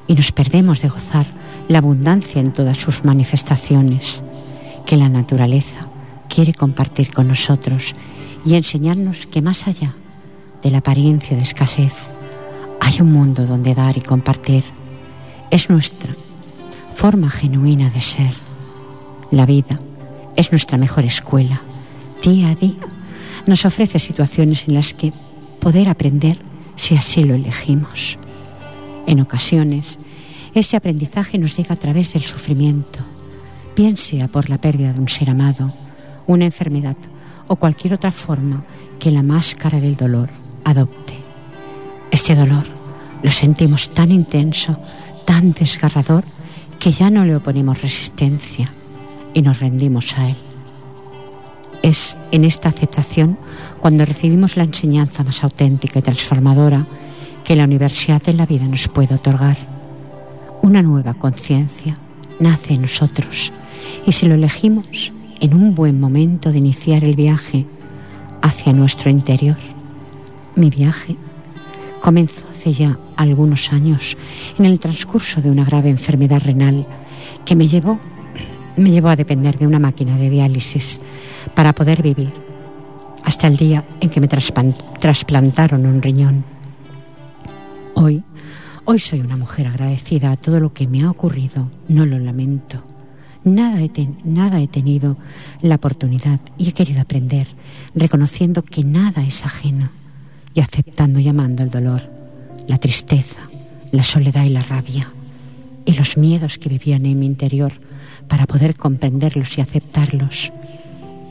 [0.09, 1.27] y nos perdemos de gozar
[1.69, 4.25] la abundancia en todas sus manifestaciones
[4.87, 5.79] que la naturaleza
[6.29, 7.95] quiere compartir con nosotros
[8.45, 9.95] y enseñarnos que más allá
[10.61, 11.95] de la apariencia de escasez
[12.81, 14.65] hay un mundo donde dar y compartir.
[15.53, 16.17] Es nuestra
[16.97, 18.33] forma genuina de ser.
[19.31, 19.79] La vida
[20.35, 21.61] es nuestra mejor escuela,
[22.25, 23.00] día a día
[23.47, 25.13] nos ofrece situaciones en las que
[25.61, 26.39] poder aprender
[26.77, 28.19] si así lo elegimos.
[29.07, 29.99] En ocasiones,
[30.55, 33.01] ese aprendizaje nos llega a través del sufrimiento,
[33.77, 35.73] bien sea por la pérdida de un ser amado,
[36.27, 36.97] una enfermedad
[37.49, 38.65] o cualquier otra forma
[38.99, 40.31] que la máscara del dolor
[40.65, 41.15] adopte.
[42.11, 42.65] Este dolor
[43.23, 44.79] lo sentimos tan intenso,
[45.25, 46.25] tan desgarrador,
[46.79, 48.73] que ya no le oponemos resistencia
[49.35, 50.50] y nos rendimos a él.
[51.83, 53.39] Es en esta aceptación
[53.81, 56.87] cuando recibimos la enseñanza más auténtica y transformadora
[57.45, 59.57] que la Universidad de la Vida nos puede otorgar.
[60.63, 61.97] Una nueva conciencia
[62.39, 63.53] nace en nosotros
[64.07, 67.67] y si lo elegimos en un buen momento de iniciar el viaje
[68.43, 69.57] hacia nuestro interior.
[70.55, 71.17] Mi viaje
[72.01, 74.17] comenzó hace ya algunos años
[74.59, 76.87] en el transcurso de una grave enfermedad renal
[77.45, 77.99] que me llevó
[78.81, 81.01] me llevó a depender de una máquina de diálisis
[81.55, 82.33] para poder vivir
[83.25, 86.45] hasta el día en que me trasplantaron un riñón.
[87.95, 88.23] Hoy,
[88.85, 92.83] hoy soy una mujer agradecida a todo lo que me ha ocurrido, no lo lamento.
[93.45, 93.91] Nada he,
[94.25, 95.17] nada he tenido
[95.63, 97.47] la oportunidad y he querido aprender,
[97.95, 99.91] reconociendo que nada es ajeno
[100.55, 102.03] y aceptando y amando el dolor,
[102.69, 103.41] la tristeza,
[103.93, 105.11] la soledad y la rabia
[105.85, 107.73] y los miedos que vivían en mi interior
[108.31, 110.53] para poder comprenderlos y aceptarlos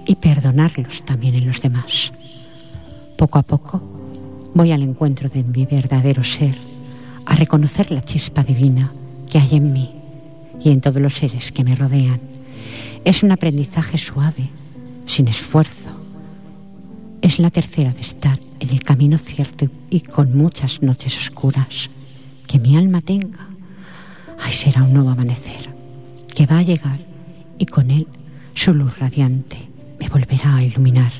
[0.06, 2.12] y perdonarlos también en los demás.
[3.18, 3.82] Poco a poco
[4.54, 6.56] voy al encuentro de mi verdadero ser,
[7.26, 8.92] a reconocer la chispa divina
[9.30, 9.92] que hay en mí
[10.62, 12.20] y en todos los seres que me rodean.
[13.06, 14.50] Es un aprendizaje suave,
[15.06, 15.92] sin esfuerzo.
[17.22, 21.90] Es la tercera de estar en el camino cierto y con muchas noches oscuras.
[22.46, 23.48] Que mi alma tenga.
[24.38, 25.69] Ay, será un nuevo amanecer
[26.40, 27.02] que va a llegar
[27.58, 28.08] y con él
[28.56, 29.58] su luz radiante
[30.00, 31.12] me volverá a iluminar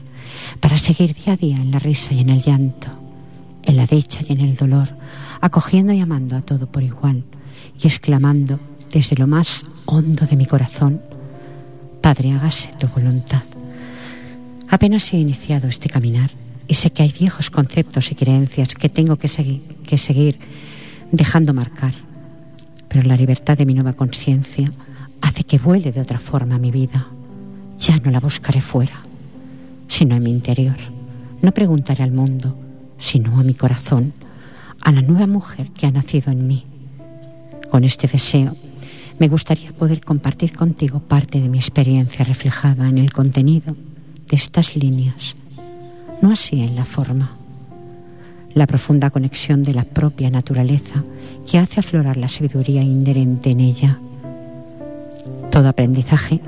[0.62, 2.88] para seguir día a día en la risa y en el llanto,
[3.64, 4.88] en la dicha y en el dolor,
[5.42, 7.26] acogiendo y amando a todo por igual
[7.78, 8.62] y exclamando
[8.94, 11.02] desde lo más hondo de mi corazón,
[12.02, 13.44] Padre, hágase tu voluntad.
[14.70, 16.32] Apenas he iniciado este caminar
[16.66, 20.40] y sé que hay viejos conceptos y creencias que tengo que seguir, que seguir
[21.12, 21.94] dejando marcar,
[22.88, 24.72] pero la libertad de mi nueva conciencia
[25.22, 27.08] hace que vuele de otra forma mi vida.
[27.78, 29.02] Ya no la buscaré fuera,
[29.88, 30.78] sino en mi interior.
[31.42, 32.58] No preguntaré al mundo,
[32.98, 34.14] sino a mi corazón,
[34.82, 36.66] a la nueva mujer que ha nacido en mí.
[37.72, 38.56] Con este deseo,
[39.20, 43.76] me gustaría poder compartir contigo parte de mi experiencia reflejada en el contenido
[44.30, 45.36] de estas líneas,
[46.22, 47.32] no así en la forma.
[48.54, 51.04] La profunda conexión de la propia naturaleza
[51.50, 54.00] que hace aflorar la sabiduría inherente en ella
[55.50, 56.42] todo aprendizaje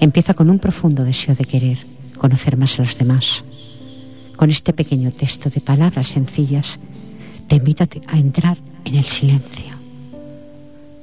[0.00, 1.78] empieza con un profundo deseo de querer
[2.18, 3.44] conocer más a los demás.
[4.36, 6.78] Con este pequeño texto de palabras sencillas,
[7.46, 9.74] te invito a entrar en el silencio.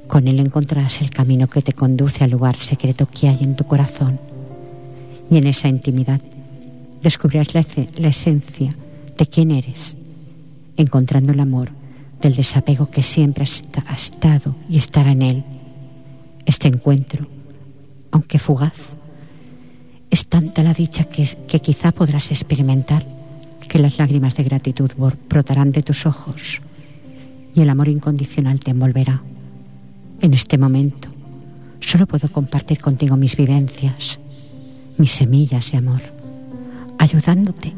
[0.06, 3.64] Con él encontrarás el camino que te conduce al lugar secreto que hay en tu
[3.64, 4.20] corazón.
[5.30, 6.20] Y en esa intimidad
[7.02, 8.74] descubrirás la, esencia
[9.18, 9.96] de quién eres,
[10.76, 11.70] encontrando el amor
[12.20, 13.44] del desapego que siempre
[13.86, 15.44] ha estado y estará en él.
[16.46, 17.26] Este encuentro
[18.16, 18.96] aunque fugaz.
[20.10, 23.04] Es tanta la dicha que, que quizá podrás experimentar
[23.68, 24.90] que las lágrimas de gratitud
[25.28, 26.62] brotarán de tus ojos
[27.54, 29.22] y el amor incondicional te envolverá.
[30.22, 31.08] En este momento
[31.80, 34.18] solo puedo compartir contigo mis vivencias,
[34.96, 36.00] mis semillas de amor,
[36.98, 37.74] ayudándote,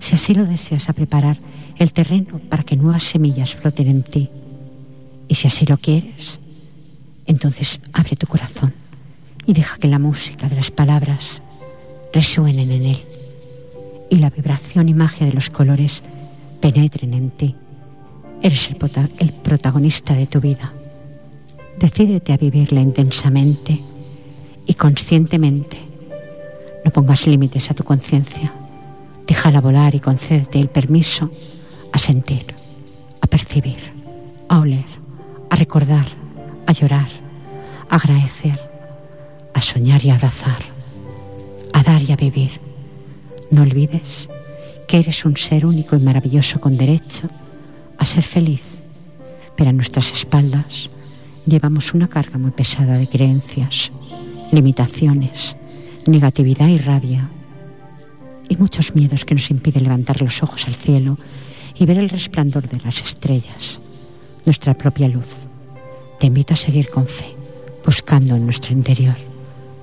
[0.00, 1.38] si así lo deseas, a preparar
[1.78, 4.28] el terreno para que nuevas semillas broten en ti.
[5.28, 6.40] Y si así lo quieres,
[7.26, 8.87] entonces abre tu corazón
[9.48, 11.40] y deja que la música de las palabras
[12.12, 12.98] resuenen en él
[14.10, 16.02] y la vibración y magia de los colores
[16.60, 17.56] penetren en ti.
[18.42, 18.76] Eres el,
[19.18, 20.74] el protagonista de tu vida.
[21.78, 23.80] Decídete a vivirla intensamente
[24.66, 25.78] y conscientemente.
[26.84, 28.52] No pongas límites a tu conciencia.
[29.26, 31.30] Déjala volar y concédete el permiso
[31.90, 32.54] a sentir,
[33.22, 33.78] a percibir,
[34.50, 34.86] a oler,
[35.48, 36.06] a recordar,
[36.66, 37.08] a llorar,
[37.88, 38.67] a agradecer,
[39.58, 40.62] a soñar y abrazar,
[41.72, 42.60] a dar y a vivir.
[43.50, 44.30] No olvides
[44.86, 47.28] que eres un ser único y maravilloso con derecho
[47.98, 48.62] a ser feliz,
[49.56, 50.90] pero a nuestras espaldas
[51.44, 53.90] llevamos una carga muy pesada de creencias,
[54.52, 55.56] limitaciones,
[56.06, 57.28] negatividad y rabia,
[58.48, 61.18] y muchos miedos que nos impiden levantar los ojos al cielo
[61.74, 63.80] y ver el resplandor de las estrellas,
[64.46, 65.48] nuestra propia luz.
[66.20, 67.34] Te invito a seguir con fe,
[67.84, 69.27] buscando en nuestro interior,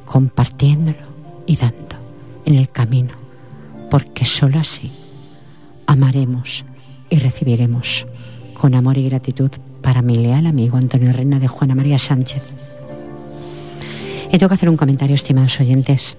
[0.05, 1.05] compartiéndolo
[1.45, 1.95] y dando
[2.45, 3.13] en el camino,
[3.89, 4.91] porque sólo así
[5.87, 6.65] amaremos
[7.09, 8.05] y recibiremos
[8.53, 9.51] con amor y gratitud
[9.81, 12.43] para mi leal amigo Antonio Reina de Juana María Sánchez.
[14.31, 16.17] Y tengo que hacer un comentario, estimados oyentes.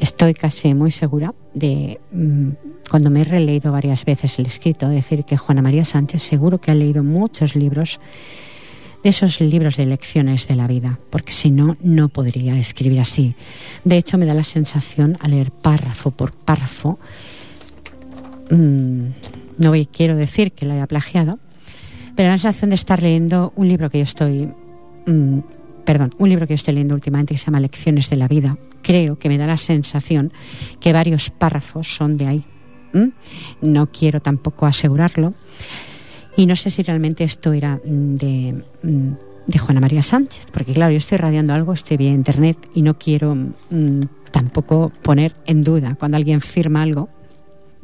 [0.00, 2.48] Estoy casi muy segura de, mm,
[2.90, 6.70] cuando me he releído varias veces el escrito, decir que Juana María Sánchez seguro que
[6.70, 8.00] ha leído muchos libros
[9.04, 13.34] de esos libros de lecciones de la vida, porque si no, no podría escribir así.
[13.84, 16.98] De hecho, me da la sensación a leer párrafo por párrafo,
[18.50, 19.04] mm,
[19.58, 21.38] no quiero decir que lo haya plagiado,
[22.16, 24.48] pero la sensación de estar leyendo un libro que yo estoy,
[25.06, 25.38] mm,
[25.84, 28.56] perdón, un libro que yo estoy leyendo últimamente que se llama Lecciones de la Vida.
[28.82, 30.32] Creo que me da la sensación
[30.80, 32.44] que varios párrafos son de ahí.
[33.60, 35.34] No quiero tampoco asegurarlo.
[36.36, 39.12] Y no sé si realmente esto era de, mm,
[39.46, 42.98] de Juana María Sánchez, porque claro, yo estoy radiando algo, estoy vía internet y no
[42.98, 47.08] quiero mm, tampoco poner en duda cuando alguien firma algo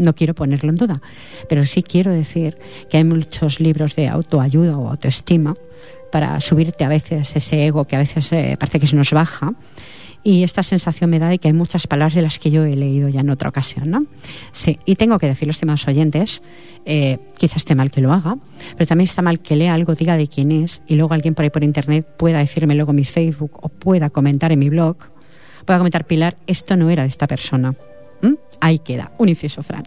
[0.01, 1.01] no quiero ponerlo en duda,
[1.48, 2.57] pero sí quiero decir
[2.88, 5.55] que hay muchos libros de autoayuda o autoestima
[6.11, 9.53] para subirte a veces ese ego que a veces eh, parece que se nos baja.
[10.22, 12.76] Y esta sensación me da de que hay muchas palabras de las que yo he
[12.76, 14.04] leído ya en otra ocasión, ¿no?
[14.52, 16.42] Sí, y tengo que decir, los demás oyentes,
[16.84, 18.36] eh, quizás esté mal que lo haga,
[18.76, 21.44] pero también está mal que lea algo, diga de quién es, y luego alguien por
[21.44, 24.96] ahí por internet pueda decirme luego en mi Facebook o pueda comentar en mi blog,
[25.64, 27.74] pueda comentar, Pilar, esto no era de esta persona.
[28.20, 28.34] ¿Mm?
[28.60, 29.84] Ahí queda, un inciso, Fran.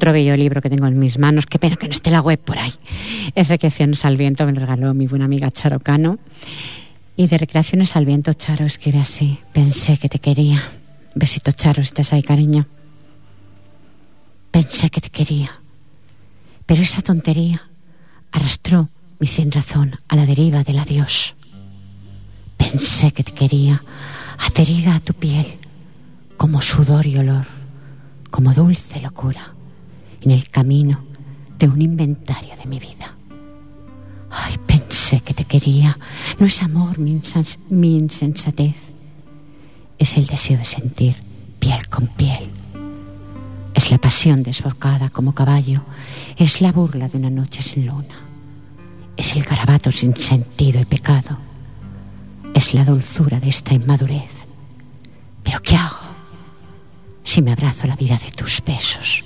[0.00, 1.44] Otro bello libro que tengo en mis manos.
[1.44, 2.72] Qué pena que no esté la web por ahí.
[3.34, 6.18] Es Recreaciones al Viento, me lo regaló mi buena amiga Charo Cano.
[7.18, 9.40] Y de Recreaciones al Viento, Charo escribe así.
[9.52, 10.62] Pensé que te quería.
[11.14, 12.66] Besito, Charo, estás ahí, cariño.
[14.50, 15.50] Pensé que te quería.
[16.64, 17.68] Pero esa tontería
[18.32, 18.88] arrastró
[19.18, 21.34] mi sin razón a la deriva del adiós.
[22.56, 23.82] Pensé que te quería,
[24.38, 25.58] adherida a tu piel,
[26.38, 27.44] como sudor y olor,
[28.30, 29.52] como dulce locura,
[30.22, 31.00] en el camino
[31.58, 33.14] de un inventario de mi vida.
[34.30, 35.98] Ay, pensé que te quería.
[36.38, 37.20] No es amor mi,
[37.96, 38.76] insensatez.
[39.98, 41.16] Es el deseo de sentir
[41.58, 42.48] piel con piel.
[43.74, 45.82] Es la pasión desbocada como caballo.
[46.36, 48.26] Es la burla de una noche sin luna.
[49.16, 51.36] Es el garabato sin sentido y pecado.
[52.54, 54.30] Es la dulzura de esta inmadurez.
[55.42, 55.98] Pero ¿qué hago
[57.22, 59.24] si me abrazo la vida de tus besos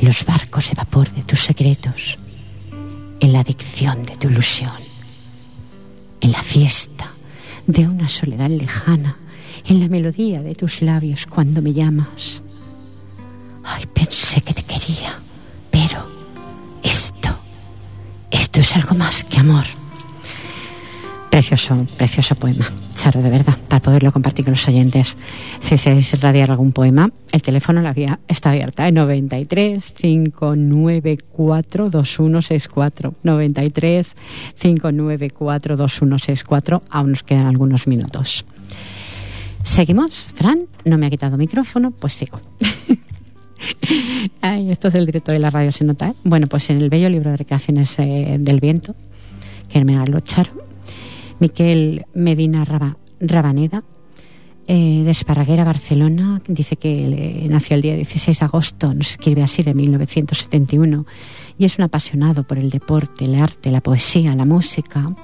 [0.00, 2.18] y los barcos de vapor de tus secretos?
[3.20, 4.72] en la adicción de tu ilusión,
[6.20, 7.10] en la fiesta
[7.66, 9.16] de una soledad lejana,
[9.66, 12.42] en la melodía de tus labios cuando me llamas.
[13.64, 15.12] Ay, pensé que te quería,
[15.70, 16.06] pero
[16.82, 17.30] esto,
[18.30, 19.64] esto es algo más que amor.
[21.30, 22.70] Precioso, precioso poema.
[22.94, 25.18] Charo, de verdad, para poderlo compartir con los oyentes.
[25.60, 33.14] Si deseáis radiar algún poema, el teléfono la vía está abierta en 93 594 2164.
[33.22, 34.16] 93
[34.58, 36.82] 594 2164.
[36.90, 38.46] Aún nos quedan algunos minutos.
[39.62, 40.32] ¿Seguimos?
[40.34, 42.40] Fran, no me ha quitado micrófono, pues sigo.
[44.40, 46.08] Ay, esto es el director de la radio, se nota.
[46.08, 46.14] ¿eh?
[46.24, 48.94] Bueno, pues en el bello libro de recreaciones eh, del viento,
[49.68, 50.52] que me lo Charo,
[51.40, 52.64] Miquel Medina
[53.20, 53.84] Rabaneda,
[54.68, 59.62] eh, de Esparraguera, Barcelona, dice que nació el día 16 de agosto, nos escribe así,
[59.62, 61.06] de 1971,
[61.56, 65.14] y es un apasionado por el deporte, el arte, la poesía, la música,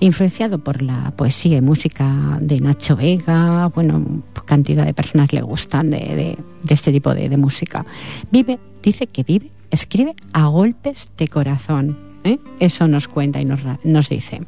[0.00, 5.90] influenciado por la poesía y música de Nacho Vega, bueno, cantidad de personas le gustan
[5.90, 6.36] de,
[6.68, 7.84] este tipo de, música.
[8.30, 11.98] Vive, dice que vive, escribe a golpes de corazón.
[12.24, 12.38] ¿eh?
[12.60, 14.42] Eso nos cuenta y nos, nos dice.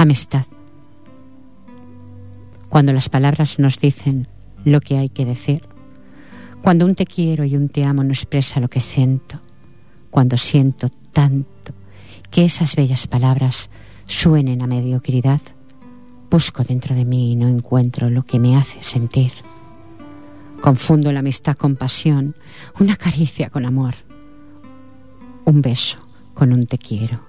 [0.00, 0.46] Amistad.
[2.68, 4.28] Cuando las palabras nos dicen
[4.64, 5.64] lo que hay que decir.
[6.62, 9.40] Cuando un te quiero y un te amo no expresa lo que siento.
[10.12, 11.74] Cuando siento tanto
[12.30, 13.70] que esas bellas palabras
[14.06, 15.40] suenen a mediocridad.
[16.30, 19.32] Busco dentro de mí y no encuentro lo que me hace sentir.
[20.60, 22.36] Confundo la amistad con pasión,
[22.78, 23.96] una caricia con amor,
[25.44, 25.98] un beso
[26.34, 27.20] con un te quiero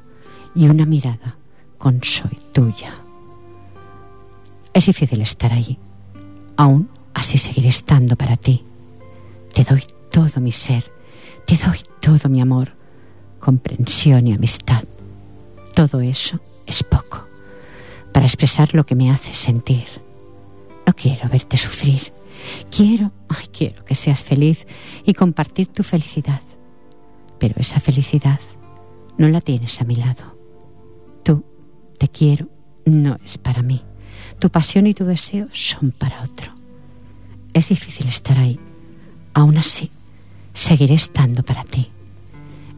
[0.53, 1.39] y una mirada
[1.80, 2.94] con soy tuya.
[4.74, 5.80] Es difícil estar ahí.
[6.58, 8.64] Aún así seguiré estando para ti.
[9.54, 10.92] Te doy todo mi ser,
[11.46, 12.74] te doy todo mi amor,
[13.40, 14.84] comprensión y amistad.
[15.74, 17.26] Todo eso es poco
[18.14, 19.88] para expresar lo que me hace sentir.
[20.86, 22.14] No quiero verte sufrir.
[22.76, 24.68] Quiero, ay, quiero que seas feliz
[25.06, 26.42] y compartir tu felicidad.
[27.40, 28.40] Pero esa felicidad
[29.18, 30.39] no la tienes a mi lado
[32.00, 32.50] te quiero
[32.86, 33.82] no es para mí.
[34.39, 36.52] Tu pasión y tu deseo son para otro.
[37.54, 38.60] Es difícil estar ahí.
[39.34, 39.91] Aún así,
[40.54, 41.91] seguiré estando para ti.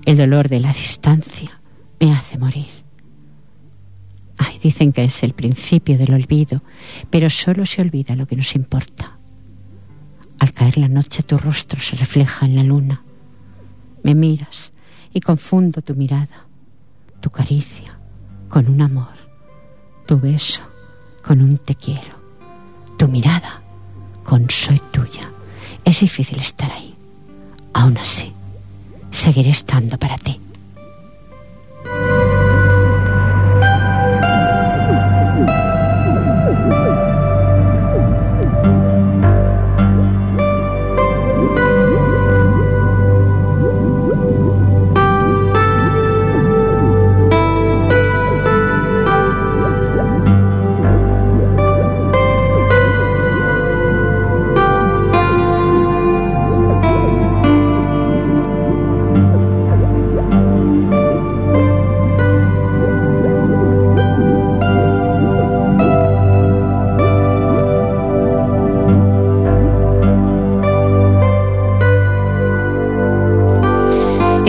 [0.05, 1.61] El dolor de la distancia
[1.99, 2.69] me hace morir.
[4.37, 6.63] Ay, dicen que es el principio del olvido,
[7.11, 9.17] pero solo se olvida lo que nos importa.
[10.39, 13.03] Al caer la noche tu rostro se refleja en la luna.
[14.03, 14.73] Me miras
[15.13, 16.47] y confundo tu mirada,
[17.19, 17.90] tu caricia,
[18.51, 19.15] con un amor,
[20.05, 20.61] tu beso
[21.23, 22.13] con un te quiero,
[22.97, 23.61] tu mirada
[24.25, 25.31] con soy tuya.
[25.85, 26.93] Es difícil estar ahí.
[27.73, 28.33] Aún así,
[29.09, 30.39] seguiré estando para ti.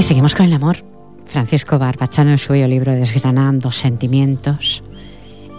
[0.03, 0.79] Y seguimos con el amor.
[1.27, 4.83] Francisco Barbachano en su libro Desgranando Sentimientos.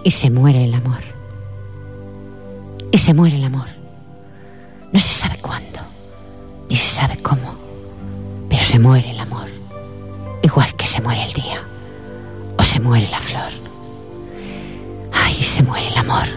[0.04, 1.00] Y se muere el amor.
[2.91, 3.68] Y se muere el amor.
[4.91, 5.80] No se sabe cuándo,
[6.70, 7.56] ni se sabe cómo,
[8.50, 9.48] pero se muere el amor.
[10.41, 11.62] Igual que se muere el día
[12.58, 13.54] o se muere la flor.
[15.14, 16.28] Ay, se muere el amor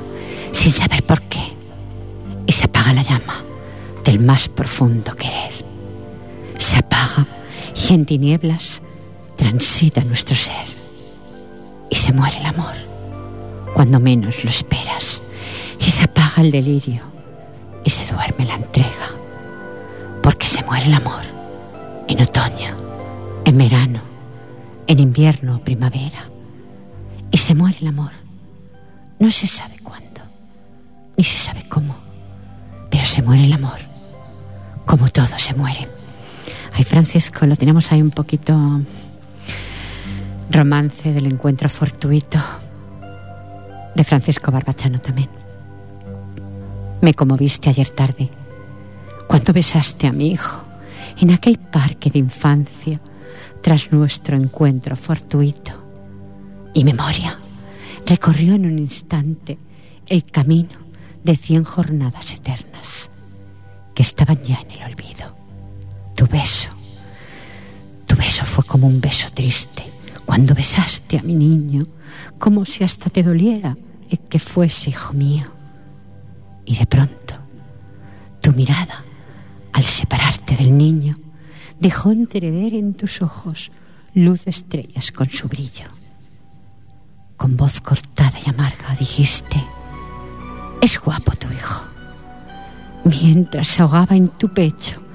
[0.53, 1.43] sin saber por qué.
[2.47, 3.43] Y se apaga la llama
[4.05, 5.46] del más profundo querer.
[7.89, 8.83] Y en tinieblas
[9.37, 10.67] transita nuestro ser
[11.89, 12.75] y se muere el amor
[13.75, 15.23] cuando menos lo esperas
[15.79, 17.03] y se apaga el delirio
[17.85, 19.11] y se duerme la entrega
[20.21, 21.23] porque se muere el amor
[22.09, 22.77] en otoño,
[23.45, 24.01] en verano,
[24.89, 26.29] en invierno o primavera
[27.31, 28.11] y se muere el amor.
[29.21, 30.23] No se sabe cuándo,
[31.17, 31.95] ni se sabe cómo,
[32.91, 33.79] pero se muere el amor,
[34.87, 35.96] como todo se muere.
[36.77, 38.55] Ay, Francisco, lo tenemos ahí un poquito
[40.51, 42.39] romance del encuentro fortuito
[43.95, 45.31] de Francisco Barbachano también.
[47.01, 48.29] Me conmoviste ayer tarde
[49.27, 50.65] cuando besaste a mi hijo
[51.19, 53.01] en aquel parque de infancia
[53.63, 55.73] tras nuestro encuentro fortuito.
[56.75, 57.39] Y memoria
[58.05, 59.57] recorrió en un instante
[60.07, 60.77] el camino
[61.25, 63.11] de cien jornadas eternas
[63.95, 65.36] que estaban ya en el olvido.
[66.37, 66.69] Beso,
[68.07, 69.83] tu beso fue como un beso triste
[70.27, 71.87] cuando besaste a mi niño,
[72.39, 73.75] como si hasta te doliera
[74.11, 75.47] el que fuese hijo mío.
[76.67, 77.37] Y de pronto,
[78.43, 79.03] tu mirada,
[79.73, 81.17] al separarte del niño,
[81.81, 83.71] dejó entrever en tus ojos
[84.13, 85.87] luz de estrellas con su brillo.
[87.39, 89.65] Con voz cortada y amarga dijiste,
[90.83, 91.87] es guapo tu hijo,
[93.05, 95.06] mientras ahogaba en tu pecho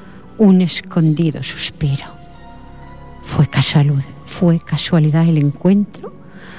[0.41, 2.07] un escondido suspiro.
[3.21, 6.11] Fue casualidad, fue casualidad el encuentro,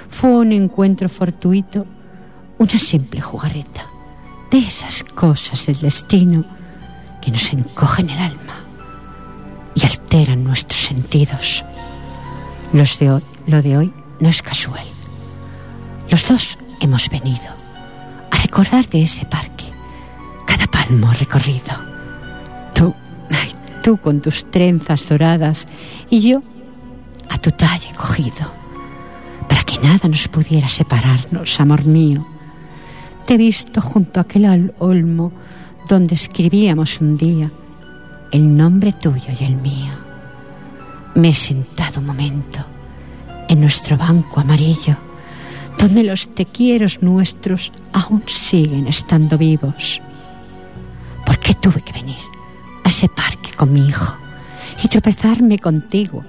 [0.08, 1.84] fue un encuentro fortuito,
[2.58, 3.84] una simple jugarreta
[4.52, 6.44] de esas cosas del destino
[7.20, 8.54] que nos encogen el alma
[9.74, 11.64] y alteran nuestros sentidos.
[12.72, 14.86] Los de hoy, lo de hoy no es casual.
[16.08, 17.50] Los dos hemos venido
[18.30, 19.64] a recordar de ese parque
[20.46, 21.74] cada palmo recorrido.
[22.74, 22.94] Tú,
[23.82, 25.66] tú con tus trenzas doradas
[26.08, 26.42] y yo
[27.28, 28.50] a tu talle cogido,
[29.48, 32.26] para que nada nos pudiera separarnos, amor mío.
[33.26, 35.32] Te he visto junto a aquel olmo
[35.88, 37.50] donde escribíamos un día
[38.30, 39.92] el nombre tuyo y el mío.
[41.14, 42.64] Me he sentado un momento
[43.48, 44.96] en nuestro banco amarillo,
[45.78, 50.00] donde los tequieros nuestros aún siguen estando vivos.
[51.26, 52.31] ¿Por qué tuve que venir
[52.84, 54.16] a ese parque con mi hijo
[54.82, 56.24] y tropezarme contigo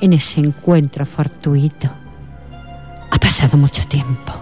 [0.00, 1.90] en ese encuentro fortuito?
[3.10, 4.32] Ha pasado mucho tiempo,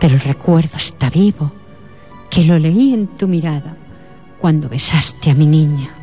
[0.00, 1.52] pero el recuerdo está vivo,
[2.30, 3.76] que lo leí en tu mirada
[4.40, 6.02] cuando besaste a mi niña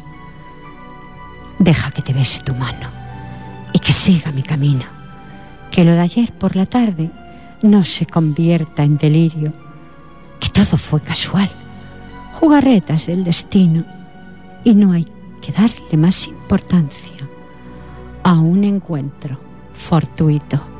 [1.59, 2.89] Deja que te bese tu mano
[3.73, 4.85] y que siga mi camino.
[5.71, 7.11] Que lo de ayer por la tarde
[7.61, 9.53] no se convierta en delirio.
[10.39, 11.49] Que todo fue casual.
[12.33, 13.83] Jugarretas del destino.
[14.63, 15.07] Y no hay
[15.41, 17.27] que darle más importancia
[18.23, 19.39] a un encuentro
[19.73, 20.78] fortuito.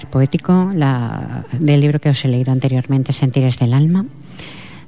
[0.00, 4.06] Poético la, del libro que os he leído anteriormente, Sentires del Alma,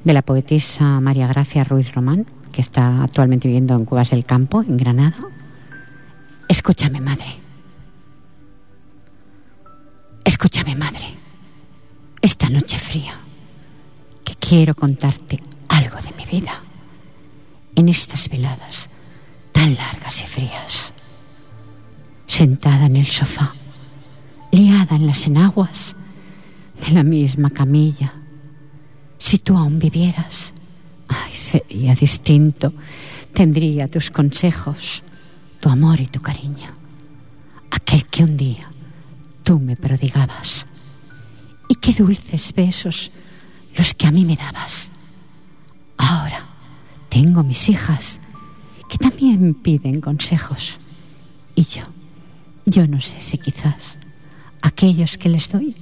[0.03, 4.63] de la poetisa María Gracia Ruiz Román, que está actualmente viviendo en Cubas del Campo,
[4.63, 5.17] en Granada.
[6.49, 7.37] Escúchame, madre.
[10.25, 11.07] Escúchame, madre.
[12.21, 13.13] Esta noche fría,
[14.25, 16.63] que quiero contarte algo de mi vida.
[17.77, 18.89] En estas veladas
[19.53, 20.93] tan largas y frías,
[22.27, 23.55] sentada en el sofá
[24.55, 25.97] liada en las enaguas
[26.87, 28.13] de la misma camilla.
[29.19, 30.55] Si tú aún vivieras,
[31.09, 32.73] ay, sería distinto.
[33.33, 35.03] Tendría tus consejos,
[35.61, 36.71] tu amor y tu cariño.
[37.71, 38.71] Aquel que un día
[39.43, 40.67] tú me prodigabas.
[41.69, 43.11] Y qué dulces besos
[43.77, 44.93] los que a mí me dabas.
[45.97, 46.45] Ahora
[47.09, 48.21] tengo mis hijas
[48.89, 50.79] que también piden consejos.
[51.57, 51.83] Y yo,
[52.67, 53.99] yo no sé si quizás
[54.65, 55.77] aquellos que les doy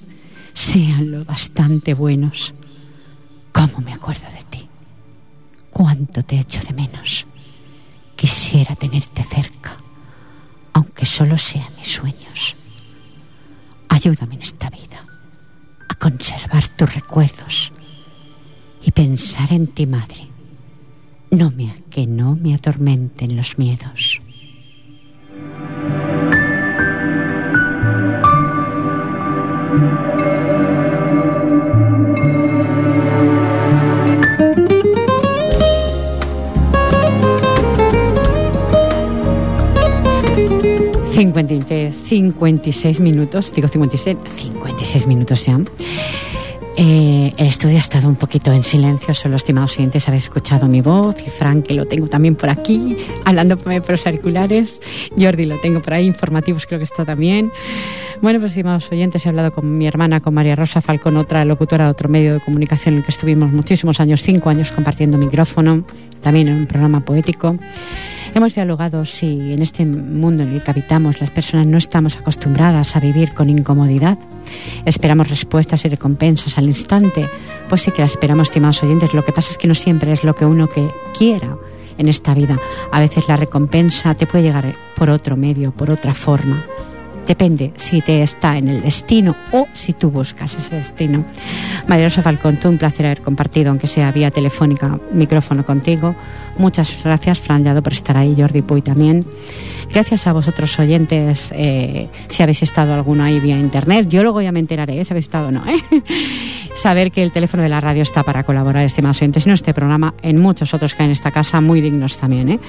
[0.53, 2.53] sean lo bastante buenos.
[3.53, 4.69] ¿Cómo me acuerdo de ti?
[5.71, 7.25] ¿Cuánto te echo de menos?
[8.17, 9.77] Quisiera tenerte cerca,
[10.73, 12.57] aunque solo sean mis sueños.
[13.89, 15.01] Ayúdame en esta vida
[15.89, 17.73] a conservar tus recuerdos
[18.83, 20.29] y pensar en ti, madre.
[21.31, 24.21] No me, que no me atormenten los miedos.
[41.15, 45.61] 53, 56 minutos, digo 56, 56 minutos ya.
[46.75, 50.81] Eh, el estudio ha estado un poquito en silencio, solo estimados oyentes habéis escuchado mi
[50.81, 52.97] voz y Frank, que lo tengo también por aquí,
[53.27, 54.81] hablando por los auriculares.
[55.19, 57.53] Jordi lo tengo por ahí, informativos creo que está también.
[58.23, 61.87] Bueno, pues estimados oyentes, he hablado con mi hermana, con María Rosa Falcón, otra locutora
[61.87, 65.83] de otro medio de comunicación en el que estuvimos muchísimos años, cinco años compartiendo micrófono,
[66.21, 67.57] también en un programa poético.
[68.33, 72.95] Hemos dialogado si en este mundo en el que habitamos las personas no estamos acostumbradas
[72.95, 74.17] a vivir con incomodidad.
[74.85, 77.29] Esperamos respuestas y recompensas al instante.
[77.69, 79.15] Pues sí que las esperamos, estimados oyentes.
[79.15, 81.57] Lo que pasa es que no siempre es lo que uno que quiera
[81.99, 82.57] en esta vida.
[82.93, 86.65] A veces la recompensa te puede llegar por otro medio, por otra forma.
[87.27, 91.25] Depende si te está en el destino o si tú buscas ese destino.
[91.87, 96.15] María Rosa Falcón, tú un placer haber compartido, aunque sea vía telefónica, micrófono contigo.
[96.59, 99.25] Muchas gracias, Fran Llado, por estar ahí, Jordi Puy también.
[99.93, 104.09] Gracias a vosotros oyentes, eh, si habéis estado alguno ahí vía internet.
[104.09, 105.05] Yo luego ya me enteraré ¿eh?
[105.05, 105.65] si habéis estado o no.
[105.67, 105.83] ¿eh?
[106.75, 110.15] Saber que el teléfono de la radio está para colaborar, estimados oyentes, en este programa,
[110.23, 112.49] en muchos otros que hay en esta casa, muy dignos también.
[112.49, 112.61] ¿eh?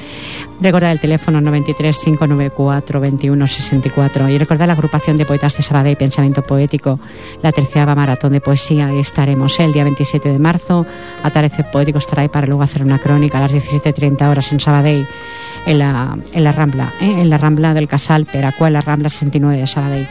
[0.60, 5.96] Recordad el teléfono 93 594 21 64 y recordad la agrupación de poetas de Sabadell,
[5.96, 7.00] Pensamiento Poético,
[7.42, 8.88] la tercera maratón de poesía.
[8.88, 10.86] Ahí estaremos el día 27 de marzo.
[11.24, 15.08] Atarece Poético estará ahí para luego hacer una crónica a las 17.30 horas en Sabadell
[15.66, 17.22] en la, en la Rambla, ¿eh?
[17.22, 20.08] en la Rambla del Casal, Peracuel, la Rambla 69 de Sabadell.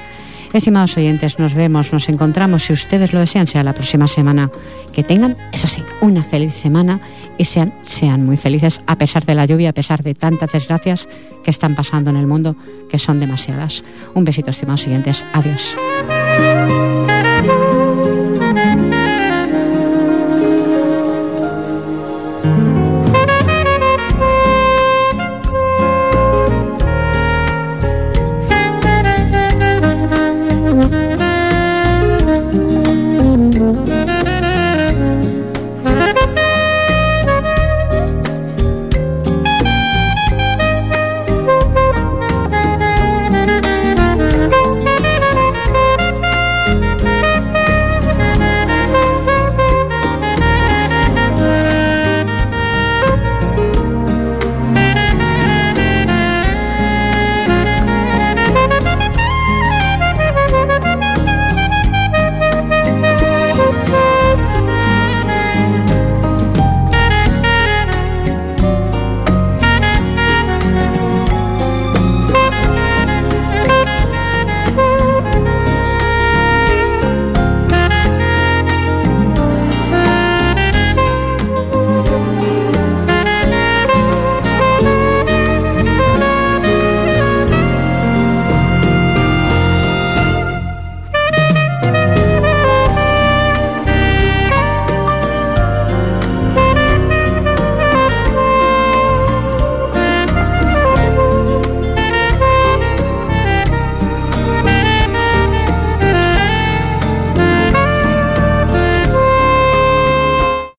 [0.52, 4.50] Estimados oyentes, nos vemos, nos encontramos, si ustedes lo desean, sea la próxima semana.
[4.92, 7.00] Que tengan, eso sí, una feliz semana
[7.38, 11.08] y sean, sean muy felices a pesar de la lluvia, a pesar de tantas desgracias
[11.42, 12.54] que están pasando en el mundo,
[12.90, 13.82] que son demasiadas.
[14.14, 15.24] Un besito, estimados oyentes.
[15.32, 15.74] Adiós.